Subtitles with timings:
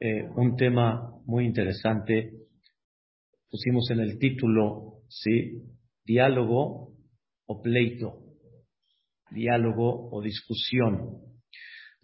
[0.00, 2.32] eh, un tema muy interesante.
[3.50, 5.62] Pusimos en el título, ¿sí?
[6.04, 6.92] Diálogo
[7.46, 8.24] o pleito.
[9.30, 11.18] Diálogo o discusión.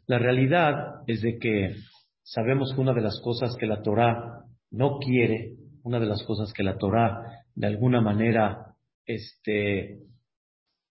[0.07, 1.77] La realidad es de que
[2.23, 6.53] sabemos que una de las cosas que la Torah no quiere, una de las cosas
[6.53, 8.75] que la Torah de alguna manera
[9.07, 10.01] este,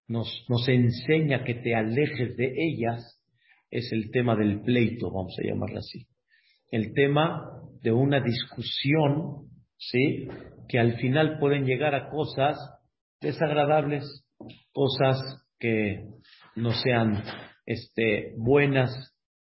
[0.07, 3.21] nos, nos enseña que te alejes de ellas,
[3.69, 6.07] es el tema del pleito, vamos a llamarlo así.
[6.73, 7.51] El tema
[7.83, 10.27] de una discusión, ¿sí?
[10.67, 12.57] Que al final pueden llegar a cosas
[13.21, 14.25] desagradables,
[14.71, 15.21] cosas
[15.59, 16.03] que
[16.55, 17.23] no sean
[17.67, 18.91] este, buenas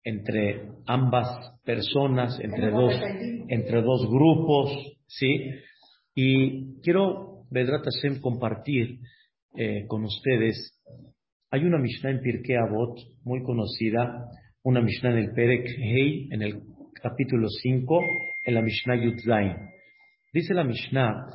[0.03, 1.29] entre ambas
[1.63, 2.95] personas, entre dos,
[3.49, 4.71] entre dos grupos,
[5.07, 5.51] ¿sí?
[6.15, 8.99] Y quiero, Vedrat Hashem, compartir
[9.57, 10.81] eh, con ustedes
[11.51, 14.25] hay una Mishnah en Pirkei Avot muy conocida,
[14.63, 16.63] una Mishnah en el Perek Hei, en el
[17.03, 18.01] capítulo 5,
[18.45, 19.57] en la Mishnah Yudzain.
[20.33, 21.27] Dice la Mishnah,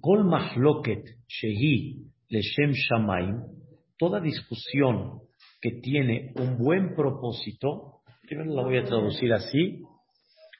[0.00, 3.42] Kol mahloket shehi leshem shamaim,
[3.98, 5.20] toda discusión
[5.60, 9.82] que tiene un buen propósito, primero la voy a traducir así,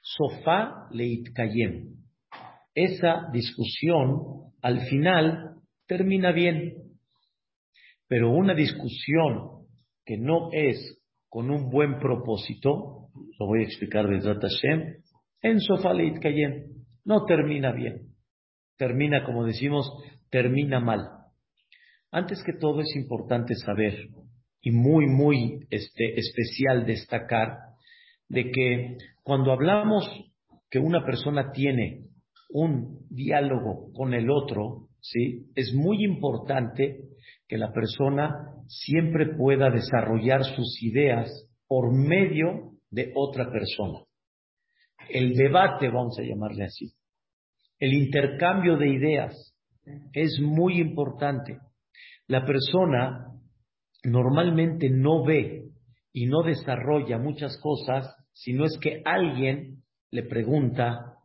[0.02, 1.94] sofá leitkayem.
[2.74, 6.74] Esa discusión al final termina bien.
[8.08, 9.66] Pero una discusión
[10.04, 15.02] que no es con un buen propósito, lo voy a explicar de Hashem,
[15.42, 18.14] en Sofaleit Kayem, no termina bien.
[18.76, 19.90] Termina, como decimos,
[20.30, 21.08] termina mal.
[22.10, 24.08] Antes que todo es importante saber
[24.60, 27.56] y muy, muy este, especial destacar
[28.28, 30.08] de que cuando hablamos
[30.70, 32.04] que una persona tiene
[32.50, 35.46] un diálogo con el otro, ¿sí?
[35.54, 37.00] es muy importante
[37.48, 41.28] que la persona siempre pueda desarrollar sus ideas
[41.66, 44.00] por medio de otra persona.
[45.08, 46.92] El debate, vamos a llamarle así,
[47.78, 49.56] el intercambio de ideas
[50.12, 51.58] es muy importante.
[52.26, 53.26] La persona
[54.04, 55.64] normalmente no ve
[56.12, 61.16] y no desarrolla muchas cosas si no es que alguien le pregunta,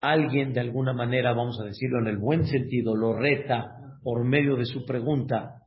[0.00, 4.56] alguien de alguna manera, vamos a decirlo en el buen sentido, lo reta por medio
[4.56, 5.58] de su pregunta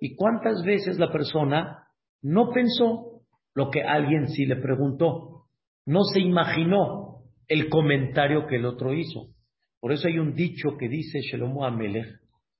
[0.00, 1.88] ¿Y cuántas veces la persona
[2.22, 3.17] no pensó
[3.58, 5.46] lo que alguien sí le preguntó?
[5.84, 9.34] No se imaginó el comentario que el otro hizo.
[9.80, 12.06] Por eso hay un dicho que dice Shelomo Amelech,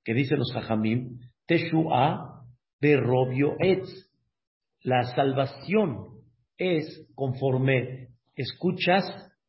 [0.02, 2.42] que dice los Jajamim, Teshua
[2.80, 4.10] de Robio Etz.
[4.82, 6.18] La salvación
[6.56, 9.04] es conforme escuchas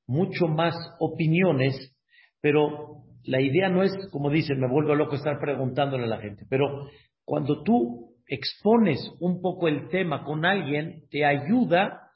[0.06, 1.98] mucho más opiniones,
[2.42, 6.46] pero la idea no es, como dicen, me vuelvo loco estar preguntándole a la gente,
[6.48, 6.90] pero
[7.26, 12.12] cuando tú expones un poco el tema con alguien, te ayuda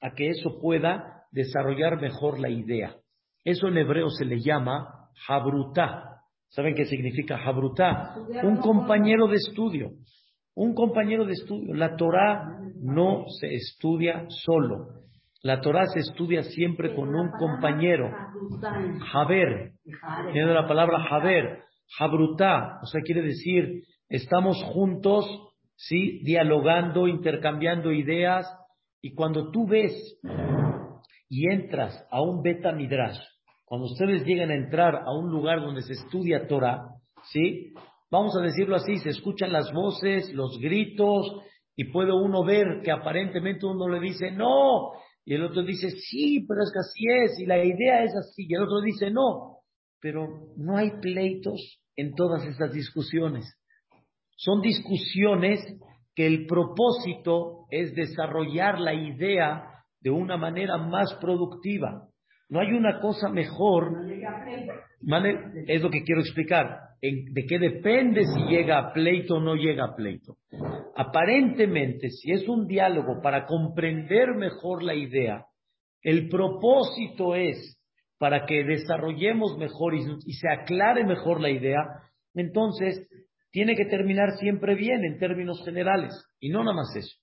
[0.00, 2.96] a que eso pueda desarrollar mejor la idea.
[3.44, 6.22] Eso en hebreo se le llama habrutá.
[6.48, 8.14] ¿Saben qué significa habrutá?
[8.42, 9.90] Un compañero de estudio.
[10.54, 11.74] Un compañero de estudio.
[11.74, 15.02] La Torah no se estudia solo.
[15.42, 18.10] La Torah se estudia siempre con un compañero.
[19.12, 19.72] Haber.
[20.32, 21.60] Tiene la palabra haber.
[21.98, 22.78] Habrutá.
[22.82, 25.26] O sea, quiere decir Estamos juntos,
[25.76, 26.20] ¿sí?
[26.24, 28.46] Dialogando, intercambiando ideas.
[29.00, 29.92] Y cuando tú ves
[31.28, 33.18] y entras a un beta midrash,
[33.64, 36.86] cuando ustedes llegan a entrar a un lugar donde se estudia Torah,
[37.32, 37.72] ¿sí?
[38.10, 41.42] Vamos a decirlo así, se escuchan las voces, los gritos,
[41.74, 44.92] y puede uno ver que aparentemente uno le dice no,
[45.24, 48.46] y el otro dice sí, pero es que así es, y la idea es así,
[48.48, 49.58] y el otro dice no,
[50.00, 53.44] pero no hay pleitos en todas estas discusiones.
[54.36, 55.60] Son discusiones
[56.14, 59.64] que el propósito es desarrollar la idea
[60.00, 62.08] de una manera más productiva.
[62.48, 63.92] No hay una cosa mejor.
[65.66, 66.80] Es lo que quiero explicar.
[67.02, 70.36] ¿De qué depende si llega a pleito o no llega a pleito?
[70.94, 75.44] Aparentemente, si es un diálogo para comprender mejor la idea,
[76.02, 77.78] el propósito es
[78.18, 81.84] para que desarrollemos mejor y, y se aclare mejor la idea,
[82.34, 83.06] entonces
[83.56, 86.12] tiene que terminar siempre bien en términos generales.
[86.38, 87.16] Y no nada más eso,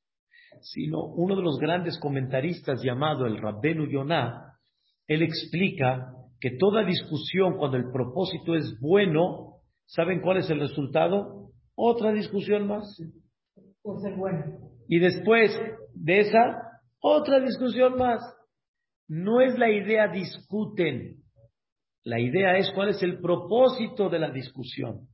[0.62, 4.57] sino uno de los grandes comentaristas llamado el Rabbenu Yonah,
[5.06, 11.51] él explica que toda discusión, cuando el propósito es bueno, ¿saben cuál es el resultado?
[11.75, 12.83] Otra discusión más.
[13.83, 14.44] Por ser bueno.
[14.88, 15.51] Y después
[15.94, 18.24] de esa, otra discusión más.
[19.07, 21.18] No es la idea discuten.
[22.03, 25.12] La idea es cuál es el propósito de la discusión.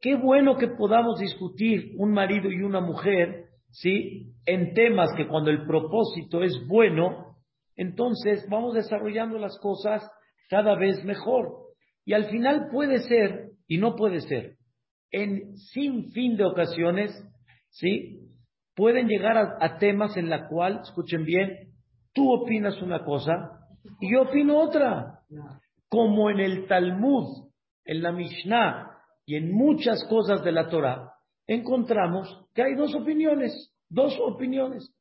[0.00, 4.32] Qué bueno que podamos discutir un marido y una mujer, ¿sí?
[4.46, 7.36] En temas que cuando el propósito es bueno,
[7.76, 10.02] entonces vamos desarrollando las cosas
[10.48, 11.52] cada vez mejor.
[12.06, 14.56] Y al final puede ser, y no puede ser,
[15.10, 17.12] en sin fin de ocasiones,
[17.68, 18.20] ¿sí?
[18.74, 21.74] Pueden llegar a, temas en la cual, escuchen bien,
[22.14, 23.34] tú opinas una cosa
[24.00, 25.18] y yo opino otra.
[25.88, 27.50] Como en el Talmud,
[27.84, 28.89] en la Mishnah
[29.30, 31.12] y en muchas cosas de la Torah,
[31.46, 34.92] encontramos que hay dos opiniones, dos opiniones.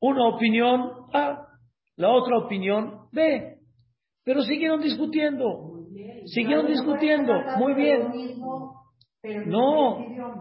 [0.00, 1.48] Una opinión A,
[1.96, 3.58] la otra opinión B.
[4.24, 5.84] Pero siguieron discutiendo.
[6.24, 7.34] Siguieron discutiendo.
[7.58, 8.08] Muy bien.
[9.48, 9.98] No,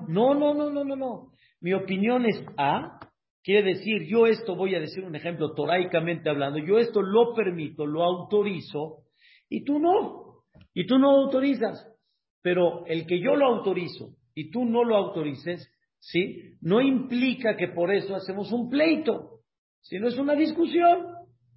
[0.07, 1.31] no, no, no, no, no, no.
[1.60, 2.98] Mi opinión es A.
[3.44, 7.86] Quiere decir, yo esto voy a decir un ejemplo toraicamente hablando, yo esto lo permito,
[7.86, 9.00] lo autorizo,
[9.50, 10.44] y tú no.
[10.74, 11.93] Y tú no autorizas.
[12.44, 15.68] Pero el que yo lo autorizo y tú no lo autorices,
[16.00, 16.56] ¿sí?
[16.62, 19.40] No implica que por eso hacemos un pleito,
[19.81, 21.07] sino es una discusión.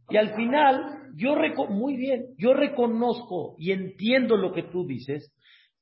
[0.09, 1.35] Y al final, yo
[1.69, 5.35] muy bien, yo reconozco y entiendo lo que tú dices,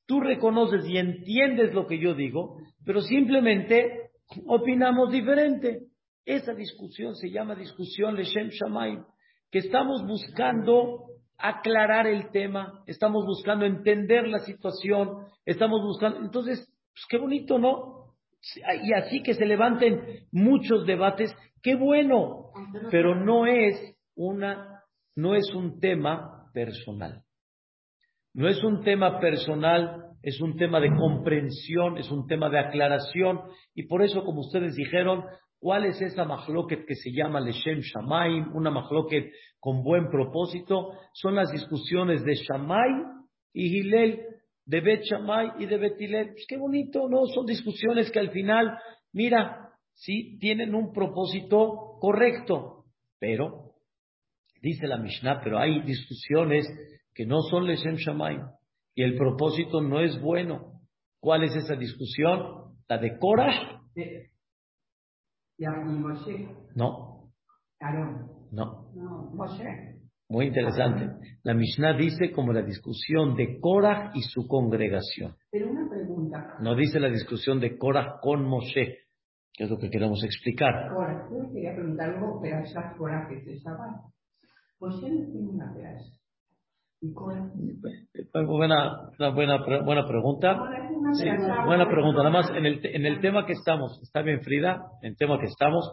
[0.07, 4.09] tú reconoces y entiendes lo que yo digo, pero simplemente
[4.47, 5.81] opinamos diferente.
[6.25, 9.03] Esa discusión se llama discusión Leshem Shamayim,
[9.51, 11.05] que estamos buscando
[11.37, 16.59] aclarar el tema, estamos buscando entender la situación, estamos buscando, entonces,
[16.93, 18.15] pues qué bonito, ¿no?
[18.83, 22.51] Y así que se levanten muchos debates, qué bueno,
[22.91, 23.75] pero no es
[24.15, 24.83] una,
[25.15, 27.23] no es un tema personal.
[28.33, 33.41] No es un tema personal, es un tema de comprensión, es un tema de aclaración,
[33.73, 35.23] y por eso, como ustedes dijeron,
[35.65, 38.55] ¿cuál es esa mahloket que se llama Leshem Shamaim?
[38.55, 40.91] Una mahloket con buen propósito.
[41.11, 42.91] Son las discusiones de Shamay
[43.51, 44.21] y Hillel,
[44.63, 46.33] de Bet Shamay y de Bet Hillel.
[46.33, 47.25] Pues qué bonito, ¿no?
[47.33, 48.77] Son discusiones que al final,
[49.11, 52.85] mira, sí, tienen un propósito correcto,
[53.17, 53.71] pero
[54.61, 56.67] dice la Mishnah, pero hay discusiones
[57.11, 58.43] que no son Leshem Shamayim
[58.93, 60.79] y el propósito no es bueno.
[61.19, 62.75] ¿Cuál es esa discusión?
[62.87, 63.81] La de Korah.
[66.75, 67.31] No.
[68.51, 68.91] No.
[70.27, 71.09] Muy interesante.
[71.43, 75.35] La Mishnah dice como la discusión de Korah y su congregación.
[75.51, 76.55] Pero una pregunta.
[76.61, 78.97] No dice la discusión de Korah con Moshe,
[79.53, 80.91] que es lo que queremos explicar.
[80.93, 84.01] Korah, yo quería preguntar algo, pero esas Korah que se estaban.
[84.79, 86.11] Moshe no tiene una pedazo.
[88.33, 90.57] Buena, buena, buena pregunta.
[91.65, 92.19] Buena pregunta.
[92.19, 95.39] Nada más en el, en el tema que estamos, está bien Frida, en el tema
[95.39, 95.91] que estamos,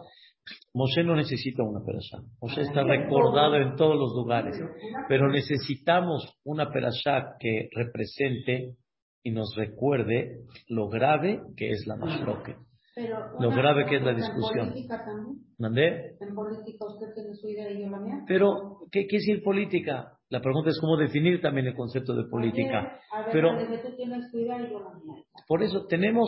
[0.73, 2.17] Moshe no necesita una perashá.
[2.41, 4.59] Moshe está recordado en todos los lugares,
[5.07, 8.75] pero necesitamos una perashá que represente
[9.23, 12.55] y nos recuerde lo grave que es la mashloque.
[13.39, 14.73] Lo grave que es la discusión.
[15.57, 16.15] ¿Mandé?
[16.19, 18.23] En política usted tiene su idea y yo la mía.
[18.27, 20.11] Pero, ¿qué quiere decir política?
[20.33, 22.99] La pregunta es cómo definir también el concepto de política.
[23.31, 23.51] pero,
[25.47, 26.27] por eso tenemos,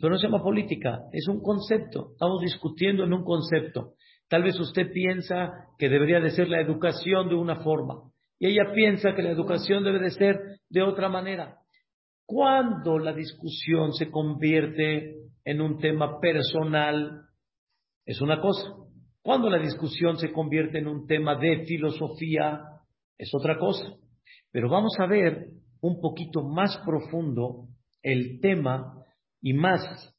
[0.00, 2.08] pero no se llama política, es un concepto.
[2.14, 3.92] Estamos discutiendo en un concepto.
[4.28, 8.10] Tal vez usted piensa que debería de ser la educación de una forma
[8.40, 11.58] y ella piensa que la educación debe de ser de otra manera.
[12.24, 17.28] Cuando la discusión se convierte en un tema personal,
[18.04, 18.72] es una cosa.
[19.22, 22.72] Cuando la discusión se convierte en un tema de filosofía,
[23.18, 23.94] es otra cosa.
[24.50, 25.48] Pero vamos a ver
[25.80, 27.68] un poquito más profundo
[28.02, 29.04] el tema
[29.40, 30.14] y más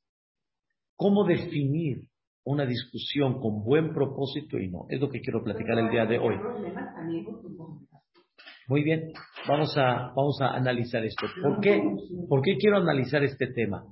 [0.96, 2.04] cómo definir
[2.44, 4.86] una discusión con buen propósito y no.
[4.90, 6.36] Es lo que quiero platicar el día de hoy.
[8.68, 9.12] Muy bien,
[9.48, 11.26] vamos a, vamos a analizar esto.
[11.42, 11.82] ¿Por qué?
[12.28, 13.84] ¿Por qué quiero analizar este tema?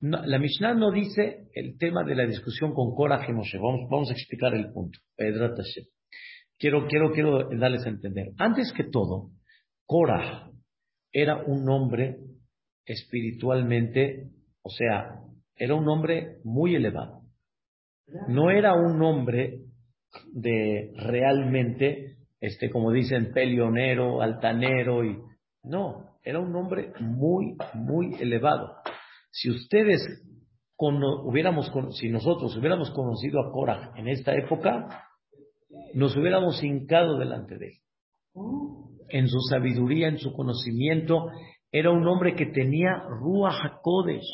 [0.00, 3.58] la Mishnah no dice el tema de la discusión con Korah y.
[3.58, 4.98] Vamos, vamos a explicar el punto.
[6.58, 8.32] Quiero, quiero, quiero darles a entender.
[8.38, 9.30] Antes que todo,
[9.86, 10.50] Korah
[11.12, 12.18] era un hombre
[12.84, 14.30] espiritualmente,
[14.62, 15.20] o sea,
[15.54, 17.22] era un hombre muy elevado.
[18.28, 19.60] No era un hombre
[20.32, 25.18] de realmente, este, como dicen, pelionero, altanero y
[25.62, 28.76] no, era un hombre muy, muy elevado.
[29.30, 30.00] Si ustedes
[30.76, 35.07] hubiéramos, si nosotros hubiéramos conocido a Korah en esta época,
[35.94, 37.74] nos hubiéramos hincado delante de él.
[39.10, 41.28] En su sabiduría, en su conocimiento,
[41.72, 44.26] era un hombre que tenía Ruach HaKodesh,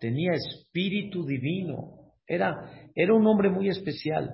[0.00, 4.30] tenía espíritu divino, era, era un hombre muy especial.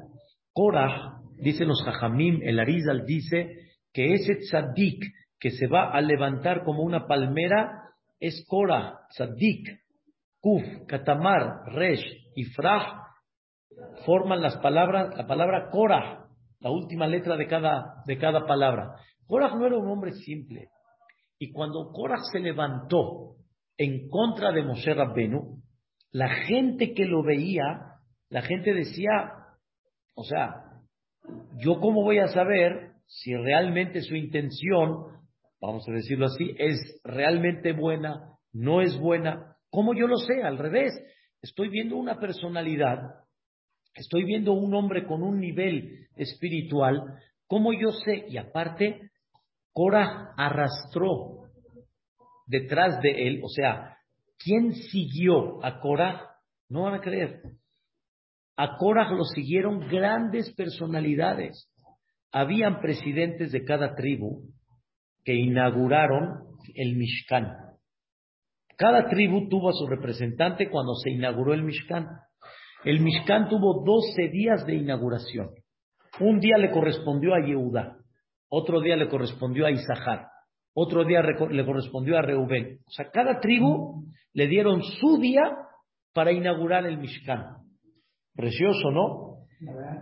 [0.52, 3.50] Korah, dicen los Jajamim, el Arizal dice
[3.92, 5.02] que ese tzaddik
[5.38, 7.83] que se va a levantar como una palmera
[8.21, 9.80] es Korah, tzaddik,
[10.40, 12.04] Kuf, Katamar, Resh
[12.35, 13.06] y Fraj
[14.05, 16.29] forman las palabras, la palabra Korah.
[16.61, 18.95] la última letra de cada, de cada palabra.
[19.27, 20.71] Korah no era un hombre simple.
[21.39, 23.37] Y cuando Korah se levantó
[23.77, 25.63] en contra de Moshe Rabbenu,
[26.13, 27.99] la gente que lo veía,
[28.31, 29.11] la gente decía,
[30.15, 30.63] o sea,
[31.59, 35.21] yo cómo voy a saber si realmente su intención,
[35.61, 39.57] vamos a decirlo así, es realmente buena, no es buena.
[39.71, 40.43] ¿Cómo yo lo sé?
[40.43, 40.93] Al revés,
[41.43, 42.99] estoy viendo una personalidad,
[43.97, 47.03] estoy viendo un hombre con un nivel espiritual,
[47.47, 48.25] ¿cómo yo sé?
[48.29, 49.11] Y aparte,
[49.73, 51.50] Cora arrastró
[52.47, 53.99] detrás de él, o sea,
[54.38, 56.31] ¿quién siguió a Cora?
[56.69, 57.43] No van a creer.
[58.57, 61.71] A Cora lo siguieron grandes personalidades.
[62.33, 64.43] Habían presidentes de cada tribu
[65.25, 67.53] que inauguraron el Mishkan.
[68.76, 72.07] Cada tribu tuvo a su representante cuando se inauguró el Mishkan.
[72.87, 75.50] El Mishkan tuvo 12 días de inauguración.
[76.21, 77.97] Un día le correspondió a Yehuda,
[78.49, 80.28] otro día le correspondió a Isahar,
[80.73, 82.78] otro día le correspondió a Reubén.
[82.87, 85.43] O sea, cada tribu le dieron su día
[86.14, 87.57] para inaugurar el Mishkan.
[88.37, 89.47] Precioso, ¿no?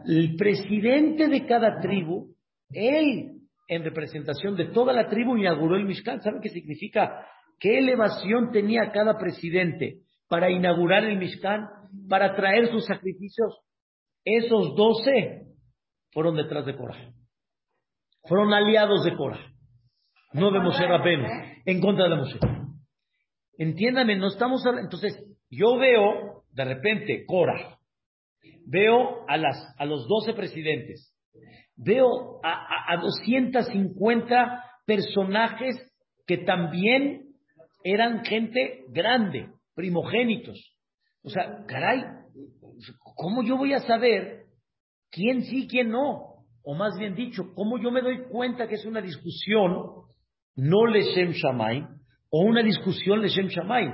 [0.06, 2.34] El presidente de cada tribu,
[2.70, 3.30] él,
[3.66, 6.20] en representación de toda la tribu, inauguró el Mishkan.
[6.20, 7.24] ¿Saben qué significa?
[7.58, 11.66] ¿Qué elevación tenía cada presidente para inaugurar el Mishkan,
[12.08, 13.58] para traer sus sacrificios?
[14.24, 15.46] Esos doce
[16.12, 17.12] fueron detrás de Korah.
[18.26, 19.52] Fueron aliados de Korah.
[20.32, 21.26] No de Moshe Rabbeinu,
[21.64, 22.38] en contra de Moshe.
[23.56, 24.86] Entiéndame, no estamos hablando.
[24.86, 27.78] Entonces, yo veo de repente Korah,
[28.66, 31.14] veo a, las, a los 12 presidentes,
[31.76, 35.76] veo a, a, a 250 personajes
[36.26, 37.34] que también
[37.84, 40.73] eran gente grande, primogénitos.
[41.24, 42.02] O sea, caray,
[43.16, 44.44] ¿cómo yo voy a saber
[45.10, 46.34] quién sí quién no?
[46.62, 49.72] O más bien dicho, ¿cómo yo me doy cuenta que es una discusión
[50.56, 51.86] no Leshem Shamay
[52.30, 53.88] o una discusión Leshem Shamay?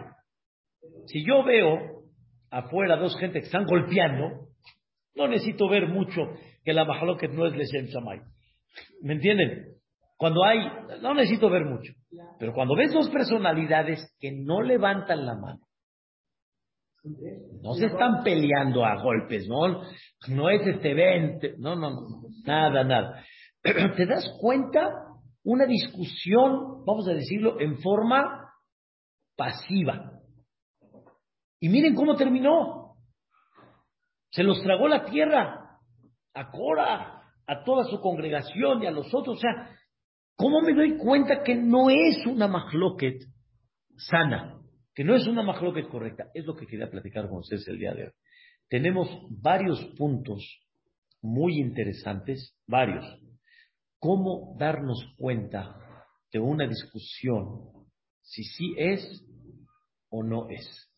[1.07, 2.03] Si yo veo
[2.51, 4.49] afuera dos gente que están golpeando,
[5.15, 6.23] no necesito ver mucho
[6.65, 8.21] que la Mahaloket no es Leshem Shamay.
[9.03, 9.77] ¿Me entienden?
[10.17, 10.59] Cuando hay,
[11.01, 11.93] no necesito ver mucho.
[12.39, 15.61] Pero cuando ves dos personalidades que no levantan la mano,
[17.03, 19.83] no se están peleando a golpes, ¿no?
[20.29, 22.07] No es este evento, no, no, no,
[22.45, 23.25] nada, nada.
[23.63, 24.89] ¿Te das cuenta?
[25.43, 28.53] Una discusión, vamos a decirlo, en forma
[29.37, 30.13] pasiva.
[31.61, 32.97] Y miren cómo terminó.
[34.31, 35.79] Se los tragó la tierra
[36.35, 39.39] a Cora, a toda su congregación y a los otros.
[39.39, 39.77] O sea,
[40.37, 43.23] ¿cómo me doy cuenta que no es una mahloket
[43.97, 44.60] sana?
[45.01, 46.27] Que no es una majloquet correcta.
[46.35, 48.11] Es lo que quería platicar con ustedes el día de hoy.
[48.69, 50.45] Tenemos varios puntos
[51.23, 53.07] muy interesantes, varios.
[53.99, 55.75] ¿Cómo darnos cuenta
[56.31, 57.63] de una discusión
[58.21, 59.25] si sí es
[60.11, 60.93] o no es?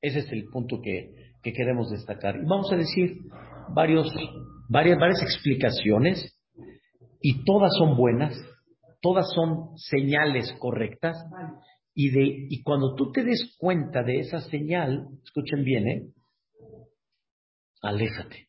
[0.00, 2.36] Ese es el punto que, que queremos destacar.
[2.36, 3.16] Y vamos a decir
[3.74, 4.06] varios,
[4.68, 6.40] varias, varias explicaciones
[7.20, 8.38] y todas son buenas,
[9.00, 11.16] todas son señales correctas
[11.94, 16.06] y, de, y cuando tú te des cuenta de esa señal, escuchen bien, ¿eh?
[17.82, 18.48] Aléjate.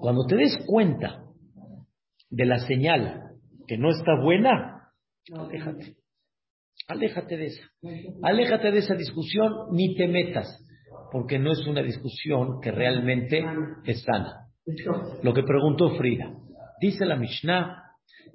[0.00, 1.24] Cuando te des cuenta
[2.30, 3.30] de la señal
[3.66, 4.92] que no está buena,
[5.32, 5.96] aléjate.
[6.88, 7.62] Aléjate de esa.
[8.22, 10.46] Aléjate de esa discusión, ni te metas,
[11.10, 13.44] porque no es una discusión que realmente
[13.84, 14.48] es sana.
[15.22, 16.32] Lo que preguntó Frida,
[16.80, 17.82] dice la Mishnah,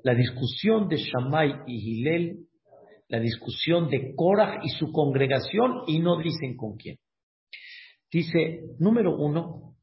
[0.03, 2.47] la discusión de Shammai y Hillel
[3.11, 6.97] la discusión de Korah y su congregación y no dicen con quién.
[8.09, 9.75] Dice, número uno,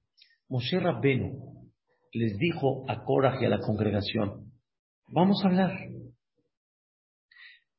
[0.49, 1.71] Moshe Rabbenu
[2.13, 4.51] les dijo a Korah y a la congregación,
[5.09, 5.79] vamos a hablar,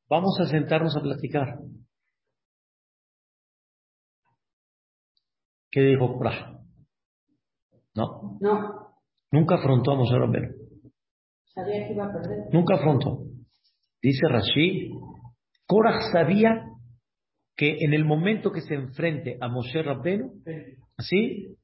[0.08, 1.58] vamos a sentarnos a platicar.
[5.68, 6.60] ¿Qué dijo Korah?
[7.96, 8.38] No.
[8.40, 8.94] No.
[9.32, 10.52] Nunca afrontó a Moshe Rabbenu.
[11.46, 12.38] Sabía que iba a perder.
[12.52, 13.24] Nunca afrontó.
[14.00, 14.90] Dice Rashi,
[15.70, 16.64] Korah sabía
[17.56, 20.42] que en el momento que se enfrente a Moshe Rabbenu,
[20.98, 21.54] ¿sí?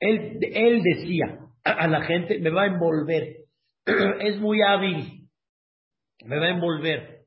[0.00, 3.44] Él, él decía a la gente, me va a envolver,
[4.20, 5.28] es muy hábil,
[6.24, 7.26] me va a envolver.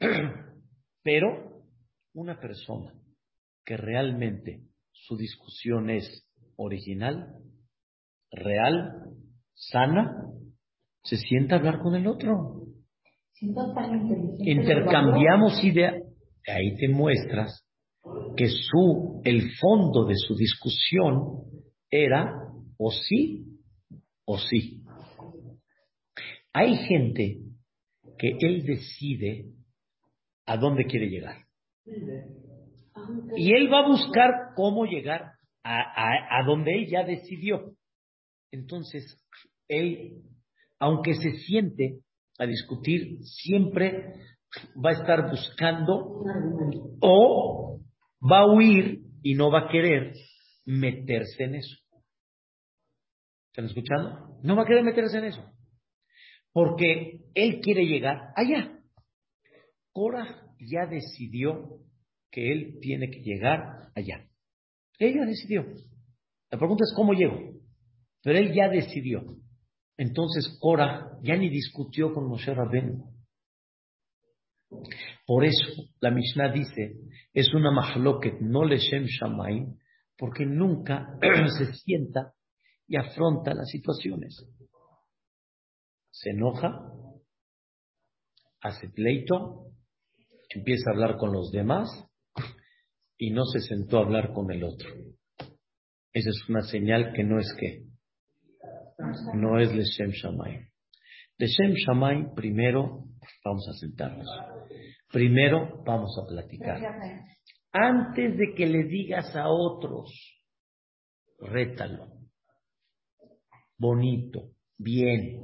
[1.02, 1.62] Pero
[2.12, 2.92] una persona
[3.64, 4.60] que realmente
[4.92, 7.36] su discusión es original,
[8.30, 9.14] real,
[9.54, 10.14] sana,
[11.04, 12.67] se sienta a hablar con el otro.
[14.38, 15.94] Intercambiamos ideas.
[16.46, 17.64] Ahí te muestras
[18.36, 21.44] que su, el fondo de su discusión
[21.90, 22.32] era
[22.78, 23.44] o sí
[24.24, 24.82] o sí.
[26.52, 27.38] Hay gente
[28.18, 29.46] que él decide
[30.46, 31.44] a dónde quiere llegar.
[33.36, 37.74] Y él va a buscar cómo llegar a, a, donde él ya decidió.
[38.50, 39.22] Entonces,
[39.68, 40.22] él,
[40.78, 42.00] aunque se siente
[42.38, 44.14] a discutir, siempre
[44.84, 46.22] va a estar buscando
[47.00, 47.80] o
[48.20, 50.12] va a huir y no va a querer
[50.64, 51.76] meterse en eso.
[53.50, 54.38] ¿Están escuchando?
[54.42, 55.44] No va a querer meterse en eso.
[56.52, 58.80] Porque él quiere llegar allá.
[59.92, 61.80] Cora ya decidió
[62.30, 64.28] que él tiene que llegar allá.
[64.98, 65.64] Ella decidió.
[66.50, 67.38] La pregunta es cómo llegó.
[68.22, 69.24] Pero él ya decidió.
[69.98, 73.04] Entonces Cora ya ni discutió con Moshe Rabbeinu.
[75.26, 75.66] Por eso
[76.00, 76.94] la Mishnah dice,
[77.34, 79.76] es una mahloket, no leshem shamayim,
[80.16, 81.18] porque nunca
[81.58, 82.32] se sienta
[82.86, 84.46] y afronta las situaciones.
[86.10, 86.80] Se enoja,
[88.60, 89.72] hace pleito,
[90.50, 91.88] empieza a hablar con los demás
[93.16, 94.90] y no se sentó a hablar con el otro.
[96.12, 97.87] Esa es una señal que no es que,
[99.34, 100.66] no es Leshem Shamay.
[101.38, 103.04] Leshem Shamay, primero
[103.44, 104.26] vamos a sentarnos.
[105.10, 106.80] Primero vamos a platicar.
[107.72, 110.10] Antes de que le digas a otros,
[111.38, 112.08] rétalo.
[113.78, 115.42] Bonito, bien.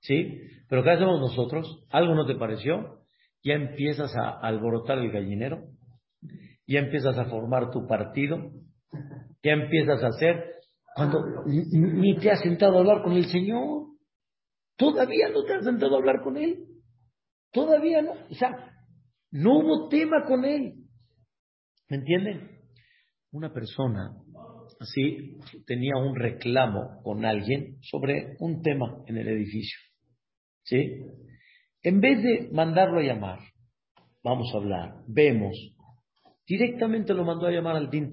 [0.00, 0.40] ¿Sí?
[0.68, 1.86] Pero ¿qué hacemos nosotros?
[1.90, 3.00] ¿Algo no te pareció?
[3.42, 5.74] Ya empiezas a alborotar el gallinero
[6.66, 8.50] ya empiezas a formar tu partido,
[9.42, 10.53] ya empiezas a hacer,
[10.94, 13.88] cuando ni te has sentado a hablar con el Señor,
[14.76, 16.64] todavía no te has sentado a hablar con Él,
[17.52, 18.50] todavía no, o sea,
[19.30, 20.74] no hubo tema con Él,
[21.88, 22.50] ¿me entienden?
[23.32, 24.12] Una persona
[24.80, 29.78] así tenía un reclamo con alguien sobre un tema en el edificio,
[30.62, 31.04] ¿sí?
[31.82, 33.40] En vez de mandarlo a llamar,
[34.22, 35.74] vamos a hablar, vemos,
[36.46, 38.10] Directamente lo mandó a llamar al Din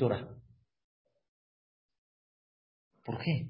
[3.04, 3.48] ¿Por qué?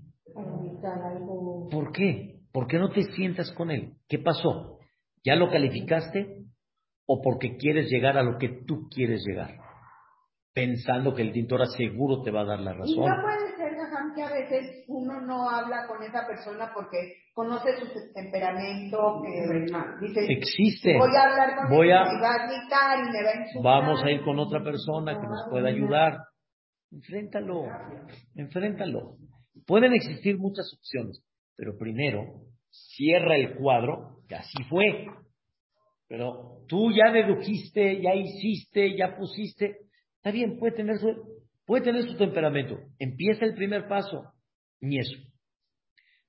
[1.71, 2.39] ¿Por qué?
[2.51, 3.93] ¿Por qué no te sientas con él?
[4.07, 4.79] ¿Qué pasó?
[5.23, 6.45] ¿Ya lo calificaste?
[7.05, 9.57] ¿O porque quieres llegar a lo que tú quieres llegar?
[10.53, 13.05] Pensando que el Dintora seguro te va a dar la razón
[14.15, 20.25] que a veces uno no habla con esa persona porque conoce su temperamento, que dice,
[20.29, 20.97] existe.
[20.97, 23.41] Voy a hablar con voy él, a, y va a gritar y me va a
[23.41, 23.63] insultar.
[23.63, 26.17] Vamos a ir con otra persona que nos pueda ayudar.
[26.91, 27.63] Enfréntalo,
[28.35, 29.15] enfréntalo.
[29.65, 31.23] Pueden existir muchas opciones,
[31.55, 32.25] pero primero
[32.69, 35.07] cierra el cuadro, que así fue.
[36.07, 39.77] Pero tú ya dedujiste, ya hiciste, ya pusiste.
[40.17, 41.07] Está bien, puede tener su,
[41.71, 42.79] Puede tener su temperamento.
[42.99, 44.33] Empieza el primer paso.
[44.81, 45.17] Ni eso.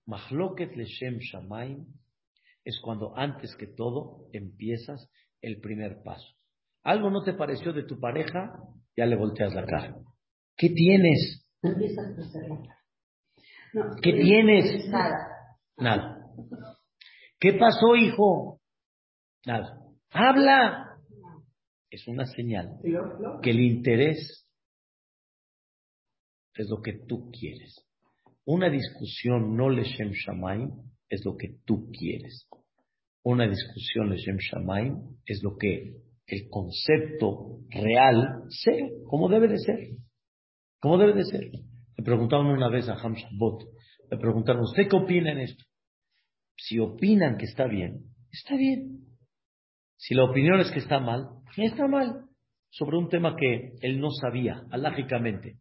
[0.07, 1.87] Mahloket leshem shamaim
[2.65, 6.29] es cuando antes que todo empiezas el primer paso.
[6.85, 8.53] Algo no te pareció de tu pareja,
[8.97, 9.97] ya le volteas la cara.
[10.57, 11.45] ¿Qué tienes?
[14.03, 14.89] ¿Qué tienes?
[14.89, 15.17] Nada.
[15.79, 16.19] Nada.
[17.39, 18.61] ¿Qué pasó, hijo?
[19.47, 19.79] Nada.
[20.11, 20.99] Habla.
[21.91, 22.79] Es una señal
[23.43, 24.47] que el interés
[26.55, 27.85] es lo que tú quieres.
[28.45, 30.71] Una discusión no leshem shamaim
[31.09, 32.49] es lo que tú quieres.
[33.25, 39.79] Una discusión leshem shamaim es lo que el concepto real sea, como debe de ser.
[40.81, 41.51] Como debe de ser.
[42.03, 43.63] Le preguntaron una vez a Ham Bot,
[44.11, 45.63] le preguntaron, ¿usted qué opina en esto?
[46.57, 49.07] Si opinan que está bien, está bien.
[49.99, 52.25] Si la opinión es que está mal, está mal.
[52.71, 55.59] Sobre un tema que él no sabía, alágicamente.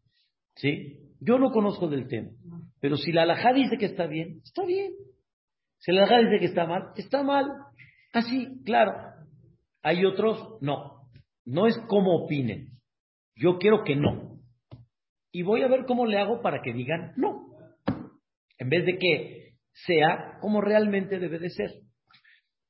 [0.56, 1.14] ¿Sí?
[1.20, 2.32] Yo no conozco del tema.
[2.80, 4.94] Pero si la alajá dice que está bien, está bien.
[5.78, 7.46] Si la alajá dice que está mal, está mal.
[8.14, 8.94] Así, claro.
[9.84, 11.04] Hay otros, no.
[11.46, 12.80] No es como opinen.
[13.36, 14.31] Yo quiero que no.
[15.32, 17.56] Y voy a ver cómo le hago para que digan no.
[18.58, 19.42] En vez de que
[19.74, 21.72] sea como realmente debe de ser.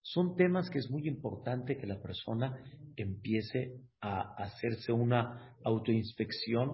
[0.02, 2.56] Son temas que es muy importante que la persona
[2.95, 6.71] empiece a hacerse una autoinspección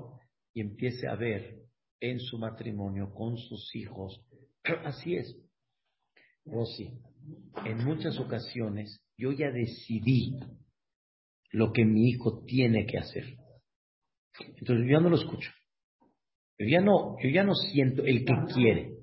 [0.54, 1.68] y empiece a ver
[2.00, 4.26] en su matrimonio con sus hijos.
[4.86, 5.36] Así es.
[6.46, 7.02] Rosy,
[7.66, 10.40] en muchas ocasiones yo ya decidí
[11.52, 13.26] lo que mi hijo tiene que hacer.
[14.58, 15.52] Entonces yo no lo escucho.
[16.60, 18.94] Yo ya no, yo ya no siento el que quiere.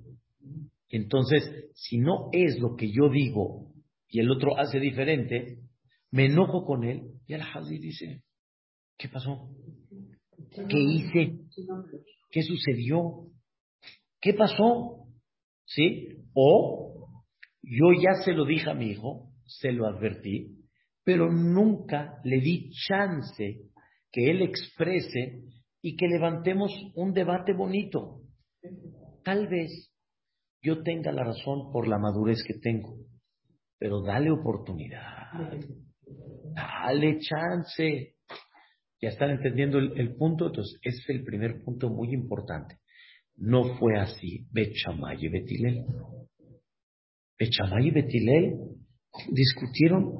[0.89, 3.71] Entonces, si no es lo que yo digo
[4.09, 5.59] y el otro hace diferente,
[6.11, 8.23] me enojo con él y el Hadi dice,
[8.97, 9.49] ¿qué pasó?
[10.69, 11.39] ¿Qué hice?
[12.31, 13.27] ¿Qué sucedió?
[14.21, 15.05] ¿Qué pasó?
[15.65, 16.07] ¿sí?
[16.33, 17.09] O
[17.61, 20.59] yo ya se lo dije a mi hijo, se lo advertí,
[21.03, 23.61] pero nunca le di chance
[24.11, 25.43] que él exprese
[25.85, 28.23] y que levantemos un debate bonito.
[29.23, 29.93] Tal vez
[30.59, 32.97] yo tenga la razón por la madurez que tengo,
[33.77, 35.03] pero dale oportunidad,
[36.55, 38.15] dale chance.
[38.99, 42.79] Ya están entendiendo el, punto, entonces ese es el primer punto muy importante.
[43.35, 44.47] No fue así.
[44.51, 45.85] Bechamay y Betilel.
[47.37, 48.53] Bechamay y Betilel
[49.31, 50.15] discutieron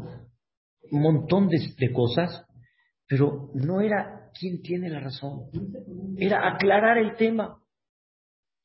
[0.92, 2.46] un montón de, de cosas,
[3.08, 5.50] pero no era quién tiene la razón.
[6.18, 7.62] Era aclarar el tema.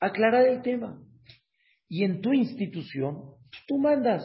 [0.01, 1.03] Aclarar el tema.
[1.89, 3.35] Y en tu institución,
[3.67, 4.23] tú mandas.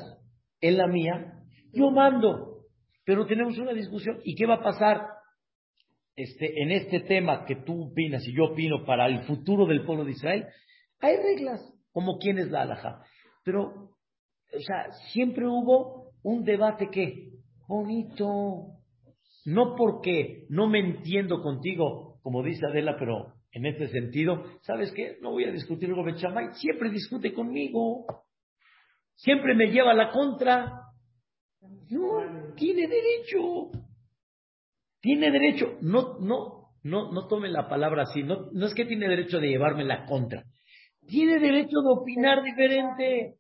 [0.62, 2.66] En la mía, yo mando.
[3.06, 4.20] Pero tenemos una discusión.
[4.24, 5.02] ¿Y qué va a pasar
[6.16, 10.06] este, en este tema que tú opinas y yo opino para el futuro del pueblo
[10.06, 10.48] de Israel?
[11.00, 13.04] Hay reglas, como quién es la alhaja.
[13.44, 17.32] Pero, o sea, siempre hubo un debate que,
[17.68, 18.75] bonito,
[19.46, 25.18] no porque no me entiendo contigo, como dice Adela, pero en este sentido, ¿sabes qué?
[25.22, 28.06] No voy a discutir con Bechamay, siempre discute conmigo,
[29.14, 30.82] siempre me lleva la contra.
[31.90, 33.72] No, tiene derecho,
[35.00, 39.08] tiene derecho, no, no, no, no tome la palabra así, no, no es que tiene
[39.08, 40.44] derecho de llevarme la contra,
[41.08, 43.36] tiene derecho de opinar diferente.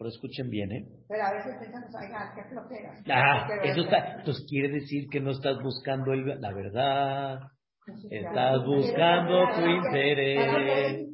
[0.00, 0.86] Pero escuchen bien, ¿eh?
[1.10, 3.02] Pero a veces pensamos, ay, qué flojera.
[3.10, 7.40] Ah, eso está, entonces quiere decir que no estás buscando el, la verdad.
[8.08, 11.06] Estás buscando tu interés.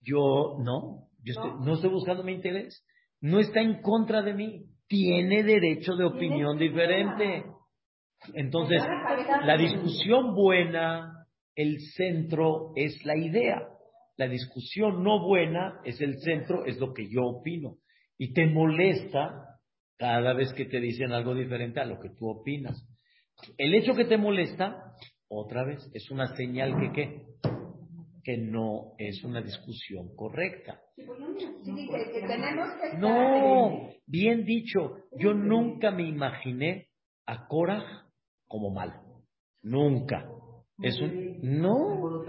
[0.00, 2.84] Yo no, yo no estoy buscando mi interés.
[3.20, 4.64] No está en contra de mí.
[4.88, 7.44] Tiene derecho de opinión diferente.
[8.34, 8.82] Entonces,
[9.44, 13.75] la discusión buena, el centro es la idea.
[14.16, 17.78] La discusión no buena es el centro, es lo que yo opino.
[18.18, 19.60] Y te molesta
[19.98, 22.86] cada vez que te dicen algo diferente a lo que tú opinas.
[23.58, 24.94] El hecho que te molesta,
[25.28, 27.22] otra vez, es una señal que qué?
[28.24, 30.80] Que no es una discusión correcta.
[32.98, 36.88] No, bien dicho, yo nunca me imaginé
[37.26, 38.06] a Cora
[38.48, 39.00] como mal.
[39.62, 40.28] Nunca.
[40.82, 42.24] Es un, no,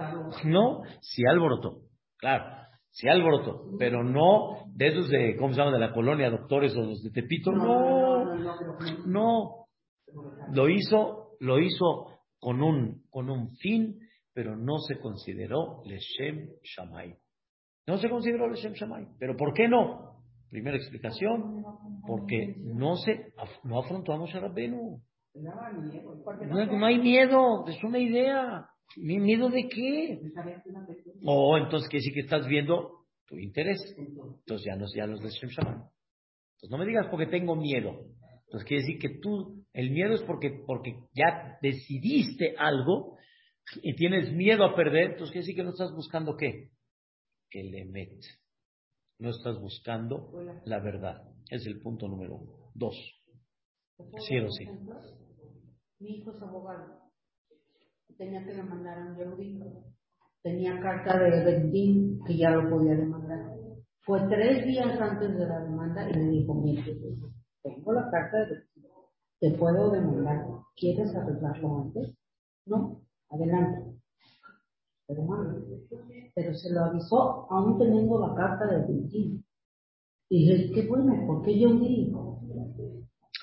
[0.45, 1.81] no, si alborotó,
[2.17, 2.45] claro,
[2.89, 5.73] si alborotó, pero no de esos de, ¿cómo se llama?
[5.73, 8.35] De la colonia, doctores o los de Tepito, no,
[9.05, 9.67] no,
[10.51, 13.99] lo hizo, lo hizo con un, con un fin,
[14.33, 17.15] pero no se consideró Leshem Shamay.
[17.87, 19.07] No se consideró Leshem Shamay.
[19.19, 20.21] ¿Pero por qué no?
[20.49, 21.63] Primera explicación,
[22.05, 25.01] porque no se, no afrontó a Moshe Rabbenu.
[25.33, 28.69] No, hay miedo, es una idea.
[28.95, 30.19] ¿Miedo de qué?
[31.23, 33.80] O oh, entonces quiere decir que estás viendo tu interés.
[33.97, 35.41] Entonces ya no, ya no es.
[35.43, 37.91] Entonces no me digas porque tengo miedo.
[38.45, 43.17] Entonces quiere decir que tú, el miedo es porque, porque ya decidiste algo
[43.84, 46.71] y tienes miedo a perder, entonces quiere decir que no estás buscando qué?
[47.52, 48.23] El emet.
[49.19, 50.32] No estás buscando
[50.65, 51.23] la verdad.
[51.50, 52.71] Es el punto número uno.
[52.73, 52.95] Dos.
[54.28, 54.65] Sí o sí.
[56.00, 57.06] Mi hijo es abogado.
[58.17, 59.62] Tenía que demandar a un yehudí.
[60.41, 63.53] Tenía carta de Bendín que ya lo podía demandar.
[64.01, 66.84] Fue tres días antes de la demanda y le dijo, mira,
[67.62, 68.63] tengo la carta de
[69.39, 70.47] te puedo demandar.
[70.75, 72.15] ¿Quieres arreglarlo antes?
[72.65, 73.97] No, adelante.
[75.06, 79.45] Pero, se lo avisó aún teniendo la carta de Bendín.
[80.30, 82.41] Y dije, qué bueno, ¿por qué yo digo?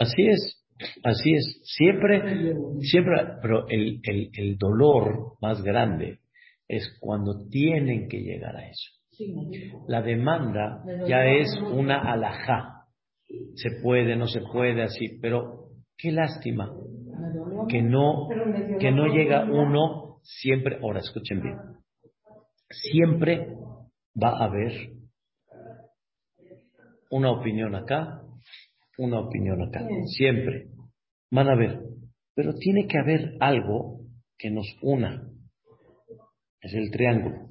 [0.01, 0.64] Así es.
[1.03, 6.19] Así es, siempre, siempre, pero el, el, el, dolor más grande
[6.69, 8.91] es cuando tienen que llegar a eso.
[9.87, 12.87] La demanda ya es una alajá.
[13.55, 16.73] Se puede, no se puede, así, pero qué lástima
[17.69, 18.29] que no,
[18.81, 21.57] que no llega uno siempre, ahora escuchen bien,
[22.71, 23.49] siempre
[24.21, 24.93] va a haber
[27.11, 28.23] una opinión acá,
[28.99, 30.69] una opinión acá, siempre.
[31.31, 31.81] Van a ver,
[32.35, 34.01] pero tiene que haber algo
[34.39, 35.29] que nos una.
[36.61, 37.49] Es el triángulo.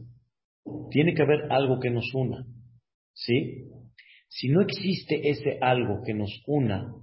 [0.89, 2.45] Tiene que haber algo que nos una.
[3.13, 3.69] ¿Sí?
[4.29, 6.93] Si no existe ese algo que nos una,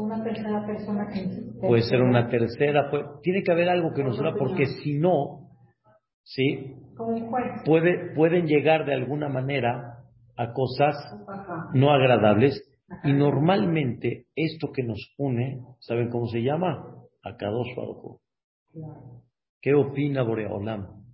[0.00, 1.08] una tercera persona
[1.60, 2.90] puede ser una tercera,
[3.22, 5.50] tiene que haber algo que nos una, porque si no,
[6.22, 6.74] ¿sí?
[7.64, 10.04] Puede, pueden llegar de alguna manera
[10.36, 10.96] a cosas
[11.74, 12.60] no agradables
[13.02, 16.84] y normalmente esto que nos une, ¿saben cómo se llama?
[17.22, 18.20] Akadosh Baruch
[19.60, 21.04] ¿Qué opina Boreolam?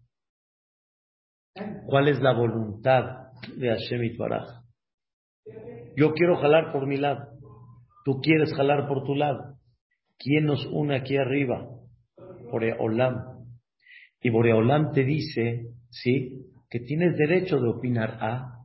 [1.87, 4.65] ¿Cuál es la voluntad de Hashem Itbaraj?
[5.97, 7.29] Yo quiero jalar por mi lado.
[8.05, 9.59] Tú quieres jalar por tu lado.
[10.19, 11.69] ¿Quién nos une aquí arriba?
[12.51, 13.47] Boreolam.
[14.21, 16.47] Y Boreolam te dice, ¿sí?
[16.69, 18.65] Que tienes derecho de opinar A,